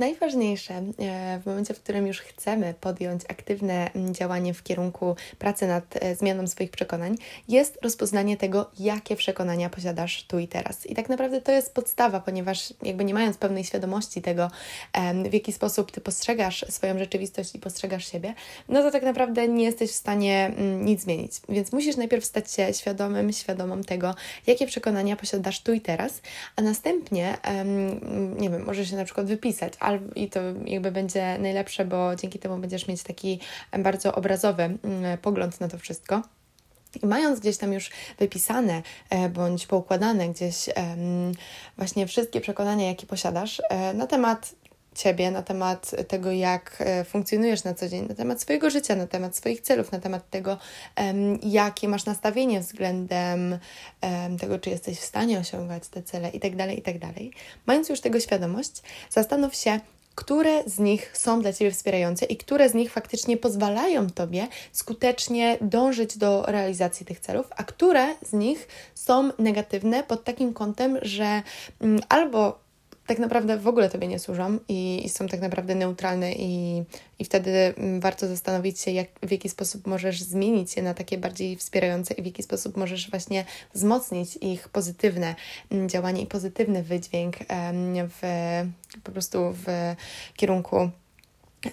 Najważniejsze 0.00 0.74
e, 0.74 1.40
w 1.42 1.46
momencie, 1.46 1.74
w 1.74 1.82
którym 1.82 2.06
już 2.06 2.20
chcemy 2.20 2.74
podjąć 2.80 3.22
aktywne 3.28 3.90
działanie 4.10 4.54
w 4.54 4.62
kierunku 4.62 5.16
pracy 5.38 5.66
nad 5.66 5.84
e, 5.96 6.14
zmianą 6.14 6.46
swoich 6.46 6.70
przekonań, 6.70 7.16
jest 7.48 7.78
rozpoznanie 7.82 8.36
tego, 8.36 8.70
jakie 8.78 9.16
przekonania 9.16 9.70
posiadasz 9.70 10.24
tu 10.24 10.38
i 10.38 10.48
teraz. 10.48 10.86
I 10.86 10.94
tak 10.94 11.08
naprawdę 11.08 11.40
to 11.40 11.52
jest 11.52 11.74
podstawa, 11.74 12.20
ponieważ 12.20 12.74
jakby 12.82 13.04
nie 13.04 13.14
mając 13.14 13.36
pełnej 13.36 13.64
świadomości 13.64 14.22
tego, 14.22 14.50
w 15.30 15.34
jaki 15.34 15.52
sposób 15.52 15.92
ty 15.92 16.00
postrzegasz 16.00 16.64
swoją 16.68 16.98
rzeczywistość 16.98 17.54
i 17.54 17.58
postrzegasz 17.58 18.12
siebie, 18.12 18.34
no 18.68 18.82
to 18.82 18.90
tak 18.90 19.02
naprawdę 19.02 19.48
nie 19.48 19.64
jesteś 19.64 19.90
w 19.90 19.94
stanie 19.94 20.52
mm, 20.56 20.84
nic 20.84 21.02
zmienić. 21.02 21.32
Więc 21.48 21.72
musisz 21.72 21.96
najpierw 21.96 22.24
stać 22.24 22.52
się 22.52 22.74
świadomym, 22.74 23.32
świadomą 23.32 23.82
tego, 23.82 24.14
jakie 24.46 24.66
przekonania 24.66 25.16
posiadasz 25.16 25.62
tu 25.62 25.72
i 25.72 25.80
teraz, 25.80 26.22
a 26.56 26.62
następnie, 26.62 27.38
nie 28.38 28.50
wiem, 28.50 28.64
możesz 28.64 28.90
się 28.90 28.96
na 28.96 29.04
przykład 29.04 29.26
wypisać, 29.26 29.72
i 30.14 30.30
to 30.30 30.40
jakby 30.64 30.92
będzie 30.92 31.38
najlepsze, 31.38 31.84
bo 31.84 32.16
dzięki 32.16 32.38
temu 32.38 32.58
będziesz 32.58 32.88
mieć 32.88 33.02
taki 33.02 33.40
bardzo 33.78 34.14
obrazowy 34.14 34.62
mm, 34.62 35.18
pogląd 35.18 35.60
na 35.60 35.68
to 35.68 35.78
wszystko. 35.78 36.22
I 37.02 37.06
mając 37.06 37.40
gdzieś 37.40 37.56
tam 37.56 37.72
już 37.72 37.90
wypisane 38.18 38.82
e, 39.10 39.28
bądź 39.28 39.66
poukładane 39.66 40.28
gdzieś 40.28 40.68
właśnie 41.76 42.06
wszystkie 42.06 42.40
przekonania, 42.40 42.88
jakie 42.88 43.06
posiadasz 43.06 43.62
e, 43.70 43.94
na 43.94 44.06
temat 44.06 44.54
Ciebie, 44.94 45.30
na 45.30 45.42
temat 45.42 45.90
tego, 46.08 46.32
jak 46.32 46.76
e, 46.80 47.04
funkcjonujesz 47.04 47.64
na 47.64 47.74
co 47.74 47.88
dzień, 47.88 48.08
na 48.08 48.14
temat 48.14 48.42
swojego 48.42 48.70
życia, 48.70 48.96
na 48.96 49.06
temat 49.06 49.36
swoich 49.36 49.60
celów, 49.60 49.92
na 49.92 49.98
temat 49.98 50.30
tego, 50.30 50.58
jakie 51.42 51.88
masz 51.88 52.04
nastawienie 52.04 52.60
względem 52.60 53.58
tego, 54.40 54.58
czy 54.58 54.70
jesteś 54.70 54.98
w 54.98 55.04
stanie 55.04 55.38
osiągać 55.38 55.88
te 55.88 56.02
cele 56.02 56.30
itd., 56.30 56.56
tak 56.56 56.76
itd. 56.76 57.00
Tak 57.00 57.24
Mając 57.66 57.88
już 57.88 58.00
tego 58.00 58.20
świadomość, 58.20 58.82
zastanów 59.10 59.54
się, 59.54 59.80
które 60.14 60.62
z 60.66 60.78
nich 60.78 61.16
są 61.16 61.40
dla 61.42 61.52
Ciebie 61.52 61.70
wspierające 61.70 62.26
i 62.26 62.36
które 62.36 62.68
z 62.68 62.74
nich 62.74 62.92
faktycznie 62.92 63.36
pozwalają 63.36 64.10
Tobie 64.10 64.48
skutecznie 64.72 65.58
dążyć 65.60 66.18
do 66.18 66.44
realizacji 66.46 67.06
tych 67.06 67.20
celów, 67.20 67.46
a 67.56 67.64
które 67.64 68.14
z 68.22 68.32
nich 68.32 68.68
są 68.94 69.30
negatywne 69.38 70.02
pod 70.02 70.24
takim 70.24 70.52
kątem, 70.52 70.98
że 71.02 71.42
mm, 71.80 72.00
albo 72.08 72.58
tak 73.10 73.18
naprawdę 73.18 73.56
w 73.56 73.68
ogóle 73.68 73.90
Tobie 73.90 74.06
nie 74.06 74.18
służą 74.18 74.58
i, 74.68 75.04
i, 75.04 75.08
są 75.08 75.26
tak 75.26 75.40
naprawdę 75.40 75.74
neutralne 75.74 76.32
i, 76.32 76.82
i 77.18 77.24
wtedy 77.24 77.50
mm, 77.50 78.00
warto 78.00 78.28
zastanowić 78.28 78.80
się, 78.80 78.90
jak, 78.90 79.08
w 79.22 79.30
jaki 79.30 79.48
sposób 79.48 79.86
możesz 79.86 80.22
zmienić 80.22 80.76
je 80.76 80.82
na 80.82 80.94
takie 80.94 81.18
bardziej 81.18 81.56
wspierające 81.56 82.14
i 82.14 82.22
w 82.22 82.26
jaki 82.26 82.42
sposób 82.42 82.76
możesz 82.76 83.10
właśnie 83.10 83.44
wzmocnić 83.74 84.36
ich 84.36 84.68
pozytywne 84.68 85.34
mm, 85.70 85.88
działanie 85.88 86.22
i 86.22 86.26
pozytywny 86.26 86.82
wydźwięk 86.82 87.36
w, 87.92 88.20
po 89.04 89.12
prostu 89.12 89.38
w 89.52 89.66
kierunku 90.36 90.90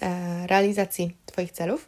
e, 0.02 0.48
realizacji 0.48 1.16
Twoich 1.26 1.52
celów. 1.52 1.88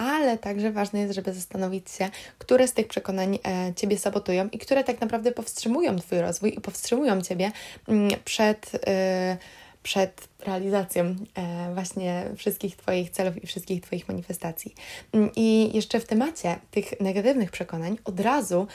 Ale 0.00 0.38
także 0.38 0.72
ważne 0.72 1.00
jest, 1.00 1.14
żeby 1.14 1.32
zastanowić 1.32 1.90
się, 1.90 2.10
które 2.38 2.68
z 2.68 2.72
tych 2.72 2.86
przekonań 2.86 3.38
e, 3.46 3.74
Ciebie 3.76 3.98
sabotują 3.98 4.48
i 4.48 4.58
które 4.58 4.84
tak 4.84 5.00
naprawdę 5.00 5.32
powstrzymują 5.32 5.98
Twój 5.98 6.20
rozwój 6.20 6.54
i 6.54 6.60
powstrzymują 6.60 7.22
Ciebie 7.22 7.52
mm, 7.88 8.10
przed. 8.24 8.70
E, 8.86 9.36
przed 9.82 10.28
realizacją 10.46 11.04
e, 11.04 11.74
właśnie 11.74 12.24
wszystkich 12.36 12.76
Twoich 12.76 13.10
celów 13.10 13.44
i 13.44 13.46
wszystkich 13.46 13.82
Twoich 13.82 14.08
manifestacji. 14.08 14.74
Mm, 15.12 15.30
I 15.36 15.70
jeszcze 15.74 16.00
w 16.00 16.04
temacie 16.04 16.58
tych 16.70 17.00
negatywnych 17.00 17.50
przekonań, 17.50 17.98
od 18.04 18.20
razu 18.20 18.66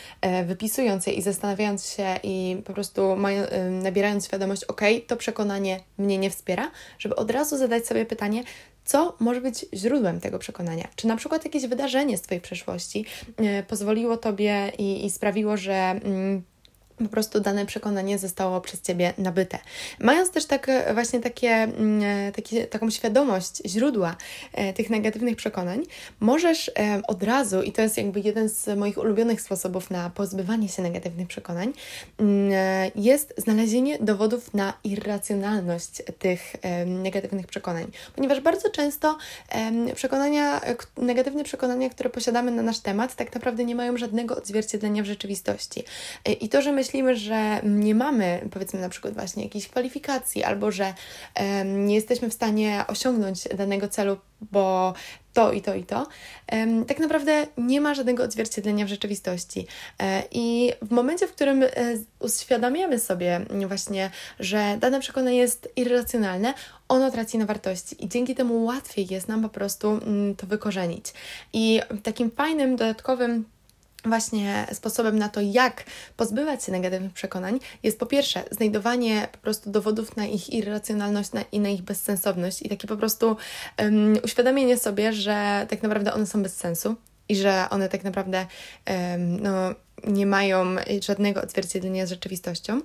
wypisując 0.46 1.08
je 1.08 1.14
i 1.14 1.22
zastanawiając 1.22 1.90
się 1.90 2.20
i 2.24 2.62
po 2.66 2.74
prostu 2.74 3.18
nabierając 3.70 4.26
świadomość, 4.26 4.64
ok, 4.64 4.82
to 5.08 5.18
przekonanie 5.18 5.80
mnie 5.98 6.18
nie 6.18 6.30
wspiera, 6.30 6.72
żeby 7.00 7.16
od 7.16 7.32
razu 7.32 7.58
zadać 7.58 7.88
sobie 7.88 8.06
pytanie, 8.06 8.44
co 8.86 9.16
może 9.20 9.42
być 9.42 9.66
źródłem 9.74 10.20
tego 10.20 10.40
przekonania? 10.40 10.88
Czy 10.96 11.08
na 11.08 11.16
przykład 11.16 11.46
jakieś 11.46 11.68
wydarzenie 11.68 12.18
z 12.18 12.22
Twojej 12.22 12.42
przeszłości 12.42 13.06
e, 13.38 13.64
pozwoliło 13.64 14.18
Tobie 14.18 14.72
i, 14.78 15.06
i 15.06 15.10
sprawiło, 15.10 15.58
że. 15.58 16.00
Po 16.98 17.10
prostu 17.10 17.40
dane 17.40 17.66
przekonanie 17.66 18.18
zostało 18.18 18.62
przez 18.62 18.82
Ciebie 18.82 19.14
nabyte. 19.18 19.60
Mając 20.00 20.32
też 20.32 20.46
tak, 20.46 20.68
właśnie 20.94 21.20
takie, 21.20 21.50
mm, 21.50 22.04
e, 22.04 22.32
takie, 22.32 22.68
taką 22.68 22.90
świadomość 22.90 23.62
źródła 23.66 24.16
e, 24.54 24.74
tych 24.74 24.90
negatywnych 24.90 25.36
przekonań, 25.36 25.84
możesz 26.20 26.70
e, 26.70 27.02
od 27.08 27.24
razu, 27.24 27.62
i 27.62 27.72
to 27.72 27.82
jest 27.82 27.98
jakby 27.98 28.20
jeden 28.20 28.50
z 28.50 28.78
moich 28.78 28.98
ulubionych 28.98 29.42
sposobów 29.42 29.92
na 29.92 30.10
pozbywanie 30.10 30.70
się 30.70 30.82
negatywnych 30.82 31.28
przekonań, 31.28 31.74
mm, 32.18 32.52
jest 32.96 33.34
znalezienie 33.38 34.00
dowodów 34.00 34.54
na 34.54 34.74
irracjonalność 34.84 36.02
tych 36.20 36.54
negatywnych 36.86 37.48
przekonań. 37.48 37.92
Ponieważ 38.16 38.40
bardzo 38.40 38.70
często 38.70 39.18
przekonania, 39.96 40.62
negatywne 40.98 41.44
przekonania, 41.44 41.90
które 41.90 42.10
posiadamy 42.10 42.52
na 42.52 42.62
nasz 42.62 42.80
temat, 42.80 43.16
tak 43.16 43.34
naprawdę 43.36 43.66
nie 43.66 43.76
mają 43.76 43.98
żadnego 43.98 44.38
odzwierciedlenia 44.38 45.04
w 45.04 45.06
rzeczywistości. 45.06 45.84
I 46.42 46.50
to, 46.50 46.62
że 46.62 46.72
my 46.72 46.85
myślimy, 46.86 47.16
że 47.16 47.62
nie 47.64 47.96
mamy, 47.96 48.48
powiedzmy 48.52 48.82
na 48.82 48.90
przykład 48.90 49.14
właśnie 49.14 49.44
jakichś 49.44 49.68
kwalifikacji, 49.68 50.44
albo 50.44 50.72
że 50.72 50.94
nie 51.66 51.96
jesteśmy 51.96 52.30
w 52.30 52.34
stanie 52.34 52.86
osiągnąć 52.88 53.44
danego 53.44 53.88
celu, 53.88 54.18
bo 54.42 54.94
to 55.34 55.52
i 55.52 55.62
to 55.62 55.76
i 55.76 55.84
to, 55.84 56.08
tak 56.88 57.00
naprawdę 57.00 57.48
nie 57.58 57.82
ma 57.82 57.94
żadnego 57.94 58.24
odzwierciedlenia 58.24 58.86
w 58.86 58.90
rzeczywistości. 58.90 59.68
E, 60.00 60.24
I 60.32 60.72
w 60.82 60.92
momencie, 60.92 61.28
w 61.28 61.32
którym 61.32 61.64
e, 61.64 61.70
uświadamiamy 62.20 63.00
sobie 63.00 63.46
właśnie, 63.68 64.12
że 64.40 64.78
dane 64.80 65.00
przekonanie 65.00 65.38
jest 65.38 65.70
irracjonalne, 65.76 66.54
ono 66.88 67.12
traci 67.12 67.38
na 67.38 67.46
wartości 67.46 68.06
i 68.06 68.10
dzięki 68.10 68.36
temu 68.36 68.66
łatwiej 68.66 69.08
jest 69.10 69.28
nam 69.28 69.42
po 69.42 69.50
prostu 69.50 69.90
mm, 69.90 70.36
to 70.36 70.48
wykorzenić. 70.48 71.14
I 71.54 71.82
takim 72.04 72.32
fajnym, 72.32 72.76
dodatkowym 72.76 73.46
właśnie 74.06 74.68
sposobem 74.74 75.20
na 75.20 75.30
to, 75.30 75.42
jak 75.42 75.84
pozbywać 76.18 76.64
się 76.64 76.72
negatywnych 76.72 77.14
przekonań, 77.14 77.60
jest 77.84 78.00
po 78.00 78.06
pierwsze 78.06 78.44
znajdowanie 78.52 79.28
po 79.32 79.38
prostu 79.38 79.72
dowodów 79.72 80.18
na 80.18 80.26
ich 80.26 80.54
irracjonalność 80.54 81.32
na, 81.32 81.42
i 81.52 81.60
na 81.60 81.70
ich 81.70 81.82
bezsensowność 81.82 82.62
i 82.62 82.70
takie 82.70 82.88
po 82.88 82.98
prostu 82.98 83.38
um, 83.80 84.18
uświadomienie 84.24 84.78
sobie, 84.78 85.14
że 85.14 85.66
tak 85.70 85.84
naprawdę 85.84 86.14
one 86.14 86.26
są 86.26 86.44
bez 86.44 86.58
sensu 86.58 86.96
i 87.30 87.36
że 87.36 87.66
one 87.70 87.90
tak 87.90 88.04
naprawdę 88.04 88.46
um, 88.88 89.44
no, 89.44 89.76
nie 90.08 90.26
mają 90.26 90.76
żadnego 91.04 91.42
odzwierciedlenia 91.42 92.06
z 92.06 92.10
rzeczywistością, 92.10 92.82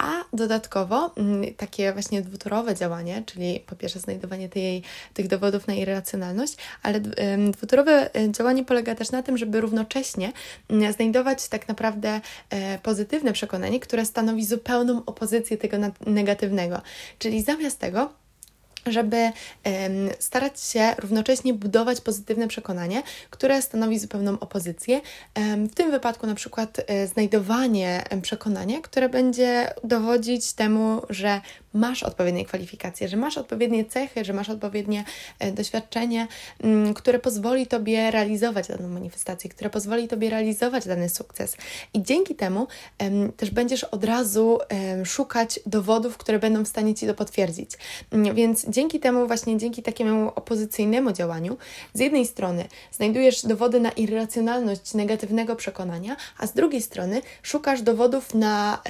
a 0.00 0.24
dodatkowo 0.32 1.12
mm, 1.16 1.54
takie 1.54 1.92
właśnie 1.92 2.22
dwutorowe 2.22 2.74
działanie, 2.74 3.22
czyli 3.26 3.60
po 3.66 3.76
pierwsze 3.76 4.00
znajdowanie 4.00 4.48
tej, 4.48 4.82
tych 5.14 5.28
dowodów 5.28 5.66
na 5.66 5.74
irracjonalność, 5.74 6.56
ale 6.82 7.00
dwutorowe 7.50 8.14
e, 8.14 8.30
działanie 8.32 8.64
polega 8.64 8.94
też 8.94 9.10
na 9.10 9.22
tym, 9.22 9.38
żeby 9.38 9.60
równocześnie 9.60 10.32
mm, 10.68 10.92
znajdować 10.92 11.48
tak 11.48 11.68
naprawdę 11.68 12.20
e, 12.50 12.78
pozytywne 12.78 13.32
przekonanie, 13.32 13.80
które 13.80 14.06
stanowi 14.06 14.44
zupełną 14.44 15.02
opozycję 15.06 15.58
tego 15.58 15.76
negatywnego. 16.06 16.80
Czyli 17.18 17.42
zamiast 17.42 17.78
tego 17.78 18.12
żeby 18.86 19.32
starać 20.18 20.60
się 20.60 20.94
równocześnie 20.98 21.54
budować 21.54 22.00
pozytywne 22.00 22.48
przekonanie, 22.48 23.02
które 23.30 23.62
stanowi 23.62 23.98
zupełną 23.98 24.38
opozycję. 24.38 25.00
W 25.70 25.74
tym 25.74 25.90
wypadku 25.90 26.26
na 26.26 26.34
przykład 26.34 26.80
e, 26.86 27.06
znajdowanie 27.06 28.04
przekonania, 28.22 28.80
które 28.80 29.08
będzie 29.08 29.72
dowodzić 29.84 30.52
temu, 30.52 31.02
że 31.10 31.40
masz 31.74 32.02
odpowiednie 32.02 32.44
kwalifikacje, 32.44 33.08
że 33.08 33.16
masz 33.16 33.38
odpowiednie 33.38 33.84
cechy, 33.84 34.24
że 34.24 34.32
masz 34.32 34.48
odpowiednie 34.50 35.04
e, 35.38 35.52
doświadczenie, 35.52 36.28
mm, 36.62 36.94
które 36.94 37.18
pozwoli 37.18 37.66
Tobie 37.66 38.10
realizować 38.10 38.68
daną 38.68 38.88
manifestację, 38.88 39.50
które 39.50 39.70
pozwoli 39.70 40.08
Tobie 40.08 40.30
realizować 40.30 40.86
dany 40.86 41.08
sukces. 41.08 41.56
I 41.94 42.02
dzięki 42.02 42.34
temu 42.34 42.66
też 43.36 43.50
będziesz 43.50 43.84
od 43.84 44.04
razu 44.04 44.58
szukać 45.04 45.60
dowodów, 45.66 46.16
które 46.16 46.38
będą 46.38 46.64
w 46.64 46.68
stanie 46.68 46.94
Ci 46.94 47.06
to 47.06 47.14
potwierdzić. 47.14 47.70
Mm, 48.10 48.34
więc 48.34 48.66
dzięki 48.70 49.00
temu, 49.00 49.26
właśnie 49.26 49.58
dzięki 49.58 49.82
takiemu 49.82 50.32
opozycyjnemu 50.34 51.12
działaniu, 51.12 51.56
z 51.94 52.00
jednej 52.00 52.26
strony 52.26 52.64
znajdujesz 52.92 53.42
dowody 53.46 53.80
na 53.80 53.90
irracjonalność 53.90 54.94
negatywnego 54.94 55.56
przekonania, 55.56 56.16
a 56.38 56.46
z 56.46 56.52
drugiej 56.52 56.82
strony 56.82 57.22
szukasz 57.42 57.82
dowodów 57.82 58.34
na 58.34 58.82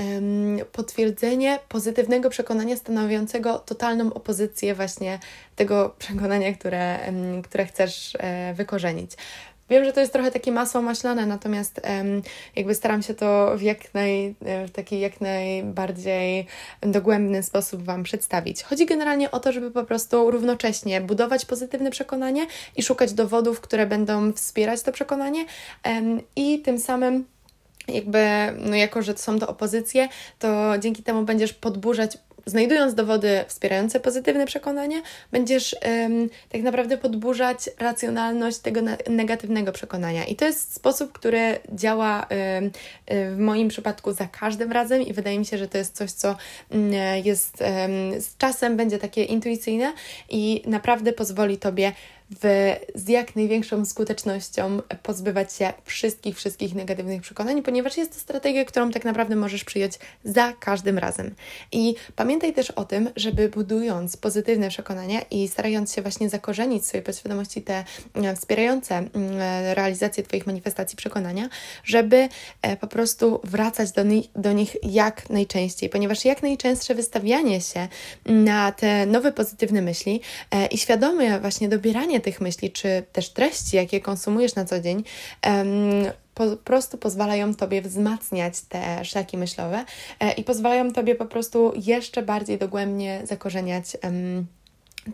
potwierdzenie 0.73 1.59
pozytywnego 1.69 2.31
przekonania, 2.31 2.77
stanowiącego 2.77 3.59
totalną 3.59 4.13
opozycję 4.13 4.75
właśnie 4.75 5.19
tego 5.57 5.95
przekonania, 5.99 6.55
które, 6.55 6.99
które 7.45 7.67
chcesz 7.67 8.17
e, 8.19 8.55
wykorzenić. 8.55 9.13
Wiem, 9.71 9.85
że 9.85 9.93
to 9.93 10.01
jest 10.01 10.13
trochę 10.13 10.31
takie 10.31 10.53
masło 10.53 10.83
maślane, 10.83 11.27
natomiast 11.27 11.81
jakby 12.57 12.75
staram 12.75 13.03
się 13.03 13.15
to 13.15 13.53
w 13.57 13.63
jak 13.63 13.95
naj, 13.95 14.35
e, 14.45 14.67
w 14.67 14.71
taki 14.71 15.01
jak 15.01 15.21
najbardziej 15.21 16.47
dogłębny 16.81 17.43
sposób 17.43 17.83
Wam 17.83 18.03
przedstawić. 18.03 18.63
Chodzi 18.63 18.87
generalnie 18.87 19.31
o 19.31 19.41
to, 19.41 19.53
żeby 19.53 19.71
po 19.71 19.85
prostu 19.85 20.31
równocześnie 20.31 21.01
budować 21.01 21.45
pozytywne 21.45 21.91
przekonanie 21.91 22.47
i 22.77 22.83
szukać 22.83 23.13
dowodów, 23.13 23.61
które 23.61 23.87
będą 23.87 24.33
wspierać 24.33 24.83
to 24.83 24.93
przekonanie 24.93 25.45
i 26.37 26.61
tym 26.61 26.79
samym 26.79 27.25
jakby, 27.89 28.27
no 28.59 28.77
jako 28.77 29.03
że 29.03 29.17
są 29.17 29.39
to 29.39 29.49
opozycje, 29.49 30.09
to 30.39 30.79
dzięki 30.79 31.03
temu 31.03 31.23
będziesz 31.23 31.53
podburzać 31.53 32.19
znajdując 32.51 32.95
dowody 32.95 33.45
wspierające 33.49 34.01
pozytywne 34.01 34.47
przekonanie, 34.47 35.03
będziesz 35.33 35.77
um, 35.85 36.31
tak 36.49 36.63
naprawdę 36.63 36.97
podburzać 36.97 37.71
racjonalność 37.79 38.59
tego 38.59 38.81
negatywnego 39.09 39.73
przekonania. 39.73 40.25
I 40.25 40.37
to 40.37 40.45
jest 40.45 40.75
sposób, 40.75 41.13
który 41.13 41.59
działa 41.73 42.27
um, 42.31 42.71
w 43.09 43.39
moim 43.39 43.69
przypadku 43.69 44.13
za 44.13 44.27
każdym 44.27 44.73
razem 44.73 45.03
i 45.03 45.13
wydaje 45.13 45.39
mi 45.39 45.47
się, 45.47 45.59
że 45.59 45.69
to 45.69 45.79
jest 45.79 45.97
coś, 45.97 46.11
co 46.11 46.37
um, 46.71 46.93
jest 47.25 47.59
z 48.19 48.37
czasem 48.39 48.77
będzie 48.77 48.99
takie 48.99 49.25
intuicyjne 49.25 49.93
i 50.29 50.63
naprawdę 50.67 51.13
pozwoli 51.13 51.59
Tobie 51.59 51.93
w, 52.43 52.75
z 52.95 53.09
jak 53.09 53.37
największą 53.37 53.85
skutecznością 53.85 54.83
pozbywać 55.03 55.53
się 55.53 55.73
wszystkich, 55.85 56.37
wszystkich 56.37 56.75
negatywnych 56.75 57.23
przekonań, 57.23 57.63
ponieważ 57.63 57.97
jest 57.97 58.13
to 58.15 58.21
strategia, 58.21 58.65
którą 58.65 58.91
tak 58.91 59.05
naprawdę 59.05 59.37
możesz 59.37 59.65
przyjąć 59.65 59.99
za 60.25 60.53
każdym 60.53 60.99
razem. 60.99 61.35
I 61.73 61.95
pamiętaj 62.17 62.53
też 62.53 62.71
o 62.71 62.85
tym, 62.85 63.11
żeby 63.17 63.49
budując 63.49 64.17
pozytywne 64.17 64.69
przekonania 64.69 65.21
i 65.31 65.49
starając 65.49 65.95
się 65.95 66.03
właśnie 66.03 66.29
zakorzenić 66.29 66.83
w 66.83 66.87
swojej 66.87 67.05
podświadomości 67.05 67.63
te 67.63 67.85
e, 68.15 68.37
wspierające 68.37 68.97
mm, 68.97 69.11
realizację 69.75 70.23
Twoich 70.23 70.47
manifestacji 70.47 70.97
przekonania, 70.97 71.49
żeby 71.85 72.29
e, 72.63 72.77
po 72.77 72.87
prostu 72.87 73.41
wracać 73.45 73.93
do, 73.93 74.03
nich, 74.03 74.27
do 74.37 74.53
nich 74.53 74.77
jak 74.83 75.31
najczęściej, 75.31 75.89
ponieważ 75.89 76.25
jak 76.25 76.43
najczęstsze 76.43 76.95
wystawianie 76.95 77.61
się 77.61 77.89
na 78.27 78.73
te 78.73 79.07
nowe 79.07 79.33
pozytywne 79.33 79.83
myśli 79.83 80.21
e, 80.51 80.67
i 80.67 80.79
świadome 80.79 81.41
właśnie 81.41 81.69
dobieranie 81.69 82.20
tych 82.21 82.41
myśli, 82.41 82.71
czy 82.71 83.03
też 83.13 83.31
treści, 83.31 83.77
jakie 83.77 84.01
konsumujesz 84.01 84.55
na 84.55 84.65
co 84.65 84.81
dzień, 84.81 85.05
po 86.35 86.57
prostu 86.57 86.99
pozwalają 86.99 87.55
Tobie 87.55 87.83
wzmacniać 87.83 88.61
te 88.61 89.05
szlaki 89.05 89.39
myślowe 89.39 89.85
e, 90.21 90.33
i 90.33 90.45
pozwalają 90.45 90.93
Tobie 90.93 91.15
po 91.15 91.27
prostu 91.27 91.73
jeszcze 91.77 92.23
bardziej 92.23 92.59
dogłębnie 92.59 93.21
zakorzeniać 93.25 93.97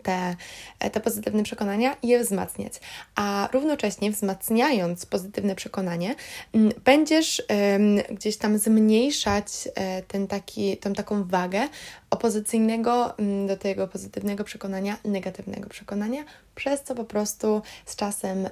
te, 0.03 0.35
te 0.91 0.99
pozytywne 0.99 1.43
przekonania 1.43 1.95
i 2.01 2.07
je 2.07 2.19
wzmacniać. 2.19 2.73
A 3.15 3.49
równocześnie 3.53 4.11
wzmacniając 4.11 5.05
pozytywne 5.05 5.55
przekonanie, 5.55 6.15
będziesz 6.83 7.43
gdzieś 8.11 8.37
tam 8.37 8.57
zmniejszać 8.57 9.47
e, 9.75 10.01
ten 10.01 10.27
taki, 10.27 10.77
tą 10.77 10.93
taką 10.93 11.23
wagę 11.23 11.67
opozycyjnego 12.09 13.13
do 13.47 13.57
tego 13.57 13.87
pozytywnego 13.87 14.43
przekonania, 14.43 14.97
negatywnego 15.05 15.69
przekonania, 15.69 16.23
przez 16.55 16.83
co 16.83 16.95
po 16.95 17.03
prostu 17.03 17.61
z 17.85 17.95
czasem 17.95 18.49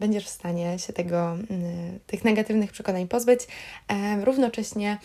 będziesz 0.00 0.24
w 0.24 0.28
stanie 0.28 0.78
się 0.78 0.92
tego, 0.92 1.36
tych 2.06 2.24
negatywnych 2.24 2.72
przekonań 2.72 3.08
pozbyć, 3.08 3.40
równocześnie 4.24 4.98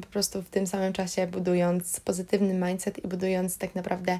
po 0.00 0.06
prostu 0.06 0.42
w 0.42 0.48
tym 0.48 0.66
samym 0.66 0.92
czasie 0.92 1.26
budując 1.26 2.00
pozytywny 2.00 2.54
mindset 2.54 3.04
i 3.04 3.08
budując 3.08 3.58
tak 3.58 3.74
naprawdę 3.74 4.18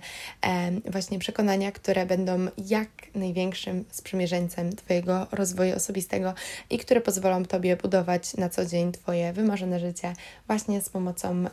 właśnie 0.90 1.18
przekonania, 1.18 1.72
które 1.72 2.06
będą 2.06 2.46
jak 2.68 2.88
największym 3.14 3.84
sprzymierzeńcem 3.90 4.76
Twojego 4.76 5.26
rozwoju 5.32 5.76
osobistego 5.76 6.34
i 6.70 6.78
które 6.78 7.00
pozwolą 7.00 7.44
Tobie 7.44 7.76
budować 7.76 8.36
na 8.36 8.48
co 8.48 8.66
dzień 8.66 8.92
Twoje 8.92 9.32
wymarzone 9.32 9.80
życie 9.80 10.12
właśnie 10.46 10.80
z 10.80 10.88
pomocą 10.88 11.44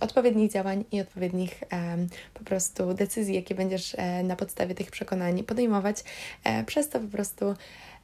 odpowiednich 0.00 0.52
działań 0.52 0.84
i 0.92 1.00
odpowiednich 1.00 1.64
po 2.34 2.44
prostu 2.44 2.94
decyzji, 2.94 3.34
jakie 3.34 3.54
będziesz 3.54 3.94
e, 3.94 4.22
na 4.22 4.36
podstawie 4.36 4.74
tych 4.74 4.90
przekonań 4.90 5.44
podejmować. 5.44 6.04
E, 6.44 6.64
przez 6.64 6.88
to 6.88 7.00
po 7.00 7.08
prostu 7.08 7.54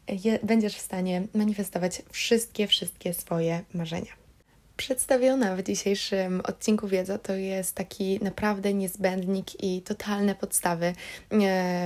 je, 0.08 0.38
będziesz 0.42 0.76
w 0.76 0.80
stanie 0.80 1.22
manifestować 1.34 2.02
wszystkie, 2.10 2.66
wszystkie 2.66 3.14
swoje 3.14 3.60
marzenia. 3.74 4.17
Przedstawiona 4.78 5.56
w 5.56 5.62
dzisiejszym 5.62 6.40
odcinku 6.44 6.88
wiedza 6.88 7.18
to 7.18 7.34
jest 7.34 7.74
taki 7.74 8.18
naprawdę 8.22 8.74
niezbędnik 8.74 9.64
i 9.64 9.82
totalne 9.82 10.34
podstawy 10.34 10.86
e, 10.86 10.94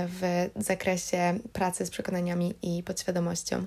w 0.07 0.49
zakresie 0.55 1.39
pracy 1.53 1.85
z 1.85 1.89
przekonaniami 1.89 2.53
i 2.61 2.83
podświadomością. 2.83 3.65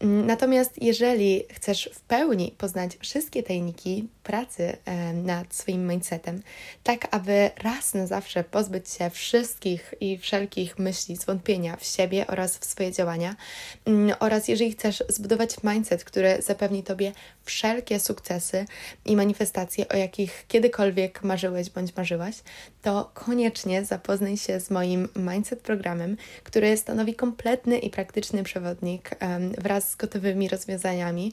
Mm, 0.00 0.26
natomiast 0.26 0.82
jeżeli 0.82 1.44
chcesz 1.52 1.90
w 1.94 2.00
pełni 2.00 2.54
poznać 2.58 2.96
wszystkie 3.00 3.42
tajniki 3.42 4.08
pracy 4.22 4.76
e, 4.84 5.12
nad 5.12 5.54
swoim 5.54 5.88
mindsetem, 5.88 6.42
tak 6.82 7.08
aby 7.10 7.50
raz 7.62 7.94
na 7.94 8.06
zawsze 8.06 8.44
pozbyć 8.44 8.90
się 8.90 9.10
wszystkich 9.10 9.94
i 10.00 10.18
wszelkich 10.18 10.78
myśli, 10.78 11.16
zwątpienia 11.16 11.76
w 11.76 11.84
siebie 11.84 12.26
oraz 12.26 12.58
w 12.58 12.64
swoje 12.64 12.92
działania, 12.92 13.36
mm, 13.84 14.16
oraz 14.20 14.48
jeżeli 14.48 14.72
chcesz 14.72 15.04
zbudować 15.08 15.56
mindset, 15.64 16.04
który 16.04 16.42
zapewni 16.42 16.82
Tobie 16.82 17.12
wszelkie 17.44 18.00
sukcesy 18.00 18.61
i 19.04 19.16
manifestacje, 19.16 19.88
o 19.88 19.96
jakich 19.96 20.44
kiedykolwiek 20.48 21.22
marzyłeś 21.22 21.70
bądź 21.70 21.96
marzyłaś, 21.96 22.34
to 22.82 23.10
koniecznie 23.14 23.84
zapoznaj 23.84 24.36
się 24.36 24.60
z 24.60 24.70
moim 24.70 25.08
mindset 25.16 25.60
programem, 25.60 26.16
który 26.44 26.76
stanowi 26.76 27.14
kompletny 27.14 27.78
i 27.78 27.90
praktyczny 27.90 28.42
przewodnik 28.42 29.10
wraz 29.58 29.90
z 29.90 29.96
gotowymi 29.96 30.48
rozwiązaniami, 30.48 31.32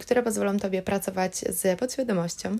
które 0.00 0.22
pozwolą 0.22 0.58
Tobie 0.58 0.82
pracować 0.82 1.36
z 1.36 1.78
podświadomością 1.78 2.56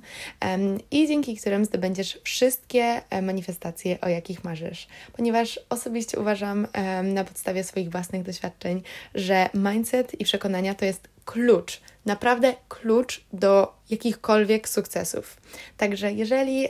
i 0.91 1.09
dzięki 1.09 1.37
którym 1.37 1.65
zdobędziesz 1.65 2.19
wszystkie 2.23 3.03
manifestacje, 3.23 4.01
o 4.01 4.09
jakich 4.09 4.45
marzysz. 4.45 4.89
Ponieważ 5.13 5.61
osobiście 5.69 6.19
uważam 6.19 6.67
na 7.03 7.25
podstawie 7.25 7.65
swoich 7.65 7.91
własnych 7.91 8.23
doświadczeń, 8.23 8.83
że 9.15 9.49
mindset 9.55 10.21
i 10.21 10.25
przekonania 10.25 10.75
to 10.75 10.85
jest 10.85 11.09
klucz, 11.25 11.81
naprawdę 12.09 12.55
klucz 12.69 13.25
do 13.33 13.79
jakichkolwiek 13.91 14.69
sukcesów. 14.69 15.37
Także 15.77 16.13
jeżeli 16.13 16.69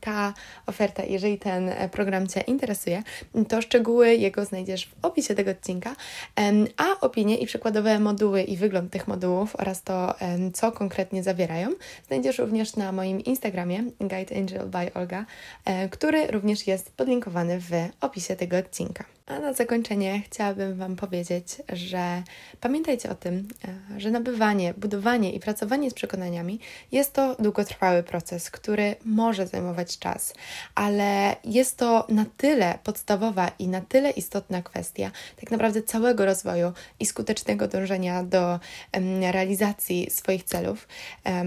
ta 0.00 0.34
oferta, 0.66 1.04
jeżeli 1.04 1.38
ten 1.38 1.68
e, 1.68 1.88
program 1.88 2.26
Cię 2.26 2.40
interesuje, 2.40 3.02
to 3.48 3.62
szczegóły 3.62 4.14
jego 4.14 4.44
znajdziesz 4.44 4.86
w 4.86 5.04
opisie 5.04 5.34
tego 5.34 5.50
odcinka, 5.50 5.96
a 6.76 7.00
opinie 7.00 7.38
i 7.38 7.46
przykładowe 7.46 7.98
moduły 7.98 8.42
i 8.42 8.56
wygląd 8.56 8.92
tych 8.92 9.08
modułów 9.08 9.56
oraz 9.56 9.82
to, 9.82 10.14
co 10.54 10.72
konkretnie 10.72 11.22
zawierają, 11.22 11.68
znajdziesz 12.06 12.38
również 12.38 12.76
na 12.76 12.92
moim 12.92 13.20
Instagramie 13.20 13.84
Guide 14.00 14.36
Angel 14.36 14.68
by 14.68 14.94
Olga, 14.94 15.24
um, 15.66 15.88
który 15.88 16.26
również 16.26 16.66
jest 16.66 16.96
podlinkowany 16.96 17.60
w 17.60 17.70
opisie 18.00 18.36
tego 18.36 18.56
odcinka. 18.56 19.15
A 19.26 19.38
na 19.40 19.52
zakończenie 19.52 20.22
chciałabym 20.24 20.74
Wam 20.78 20.96
powiedzieć, 20.96 21.46
że 21.72 22.22
pamiętajcie 22.60 23.10
o 23.10 23.14
tym, 23.14 23.48
e, 23.94 24.00
że 24.00 24.10
nabywanie, 24.10 24.74
budowanie 24.74 25.32
i 25.32 25.40
pracowanie 25.40 25.90
z 25.90 25.94
przekonaniami 25.94 26.60
jest 26.92 27.12
to 27.12 27.36
długotrwały 27.38 28.02
proces, 28.02 28.50
który 28.50 28.96
może 29.04 29.46
zajmować 29.46 29.98
czas, 29.98 30.34
ale 30.74 31.36
jest 31.44 31.76
to 31.76 32.06
na 32.08 32.24
tyle 32.36 32.78
podstawowa 32.84 33.50
i 33.58 33.68
na 33.68 33.80
tyle 33.80 34.10
istotna 34.10 34.62
kwestia 34.62 35.10
tak 35.40 35.50
naprawdę 35.50 35.82
całego 35.82 36.26
rozwoju 36.26 36.72
i 37.00 37.06
skutecznego 37.06 37.68
dążenia 37.68 38.24
do 38.24 38.60
realizacji 39.32 40.10
swoich 40.10 40.44
celów, 40.44 40.88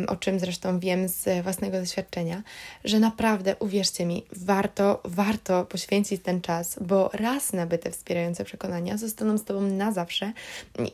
o 0.07 0.15
czym 0.15 0.39
zresztą 0.39 0.79
wiem 0.79 1.07
z 1.07 1.43
własnego 1.43 1.79
doświadczenia, 1.79 2.43
że 2.83 2.99
naprawdę 2.99 3.55
uwierzcie 3.55 4.05
mi, 4.05 4.25
warto, 4.31 5.01
warto 5.05 5.65
poświęcić 5.65 6.23
ten 6.23 6.41
czas, 6.41 6.79
bo 6.81 7.09
raz 7.13 7.53
na 7.53 7.68
nabyte 7.69 7.91
wspierające 7.91 8.45
przekonania 8.45 8.97
zostaną 8.97 9.37
z 9.37 9.43
Tobą 9.43 9.61
na 9.61 9.91
zawsze 9.91 10.33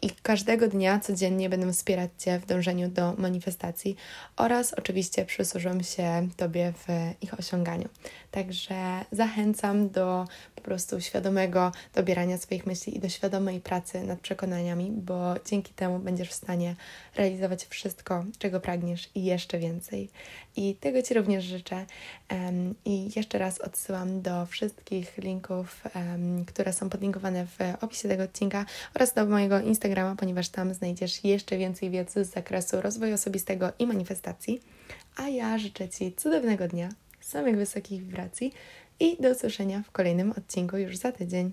i 0.01 0.09
każdego 0.23 0.67
dnia, 0.67 0.99
codziennie 0.99 1.49
będą 1.49 1.73
wspierać 1.73 2.11
Cię 2.17 2.39
w 2.39 2.45
dążeniu 2.45 2.89
do 2.89 3.13
manifestacji 3.17 3.95
oraz 4.37 4.73
oczywiście 4.73 5.25
przysłużą 5.25 5.83
się 5.83 6.27
Tobie 6.37 6.73
w 6.87 6.87
ich 7.23 7.39
osiąganiu. 7.39 7.89
Także 8.35 9.05
zachęcam 9.11 9.89
do 9.89 10.25
po 10.55 10.61
prostu 10.61 11.01
świadomego 11.01 11.71
dobierania 11.93 12.37
swoich 12.37 12.65
myśli 12.65 12.97
i 12.97 12.99
do 12.99 13.09
świadomej 13.09 13.61
pracy 13.61 14.03
nad 14.03 14.19
przekonaniami, 14.19 14.91
bo 14.91 15.35
dzięki 15.45 15.73
temu 15.73 15.99
będziesz 15.99 16.29
w 16.29 16.33
stanie 16.33 16.75
realizować 17.15 17.65
wszystko, 17.65 18.25
czego 18.37 18.59
pragniesz 18.59 19.09
i 19.15 19.23
jeszcze 19.23 19.59
więcej. 19.59 20.09
I 20.55 20.75
tego 20.75 21.01
Ci 21.01 21.13
również 21.13 21.43
życzę. 21.43 21.85
I 22.85 23.09
jeszcze 23.15 23.37
raz 23.37 23.61
odsyłam 23.61 24.21
do 24.21 24.45
wszystkich 24.45 25.17
linków, 25.17 25.83
które 26.47 26.73
są 26.73 26.89
podlinkowane 26.89 27.45
w 27.45 27.57
opisie 27.81 28.09
tego 28.09 28.23
odcinka 28.23 28.65
oraz 28.95 29.13
do 29.13 29.25
mojego 29.25 29.59
Instagrama, 29.59 30.15
ponieważ 30.15 30.49
tam 30.49 30.73
znajdziesz 30.73 31.23
jeszcze 31.23 31.57
więcej 31.57 31.89
wiedzy 31.89 32.25
z 32.25 32.33
zakresu 32.33 32.81
rozwoju 32.81 33.13
osobistego 33.13 33.71
i 33.79 33.87
manifestacji. 33.87 34.61
A 35.17 35.29
ja 35.29 35.57
życzę 35.57 35.89
Ci 35.89 36.13
cudownego 36.13 36.67
dnia, 36.67 36.89
samych 37.25 37.57
wysokich 37.57 38.03
wibracji 38.03 38.53
i 38.99 39.17
do 39.21 39.29
usłyszenia 39.29 39.83
w 39.83 39.91
kolejnym 39.91 40.31
odcinku 40.31 40.77
już 40.77 40.97
za 40.97 41.11
tydzień. 41.11 41.51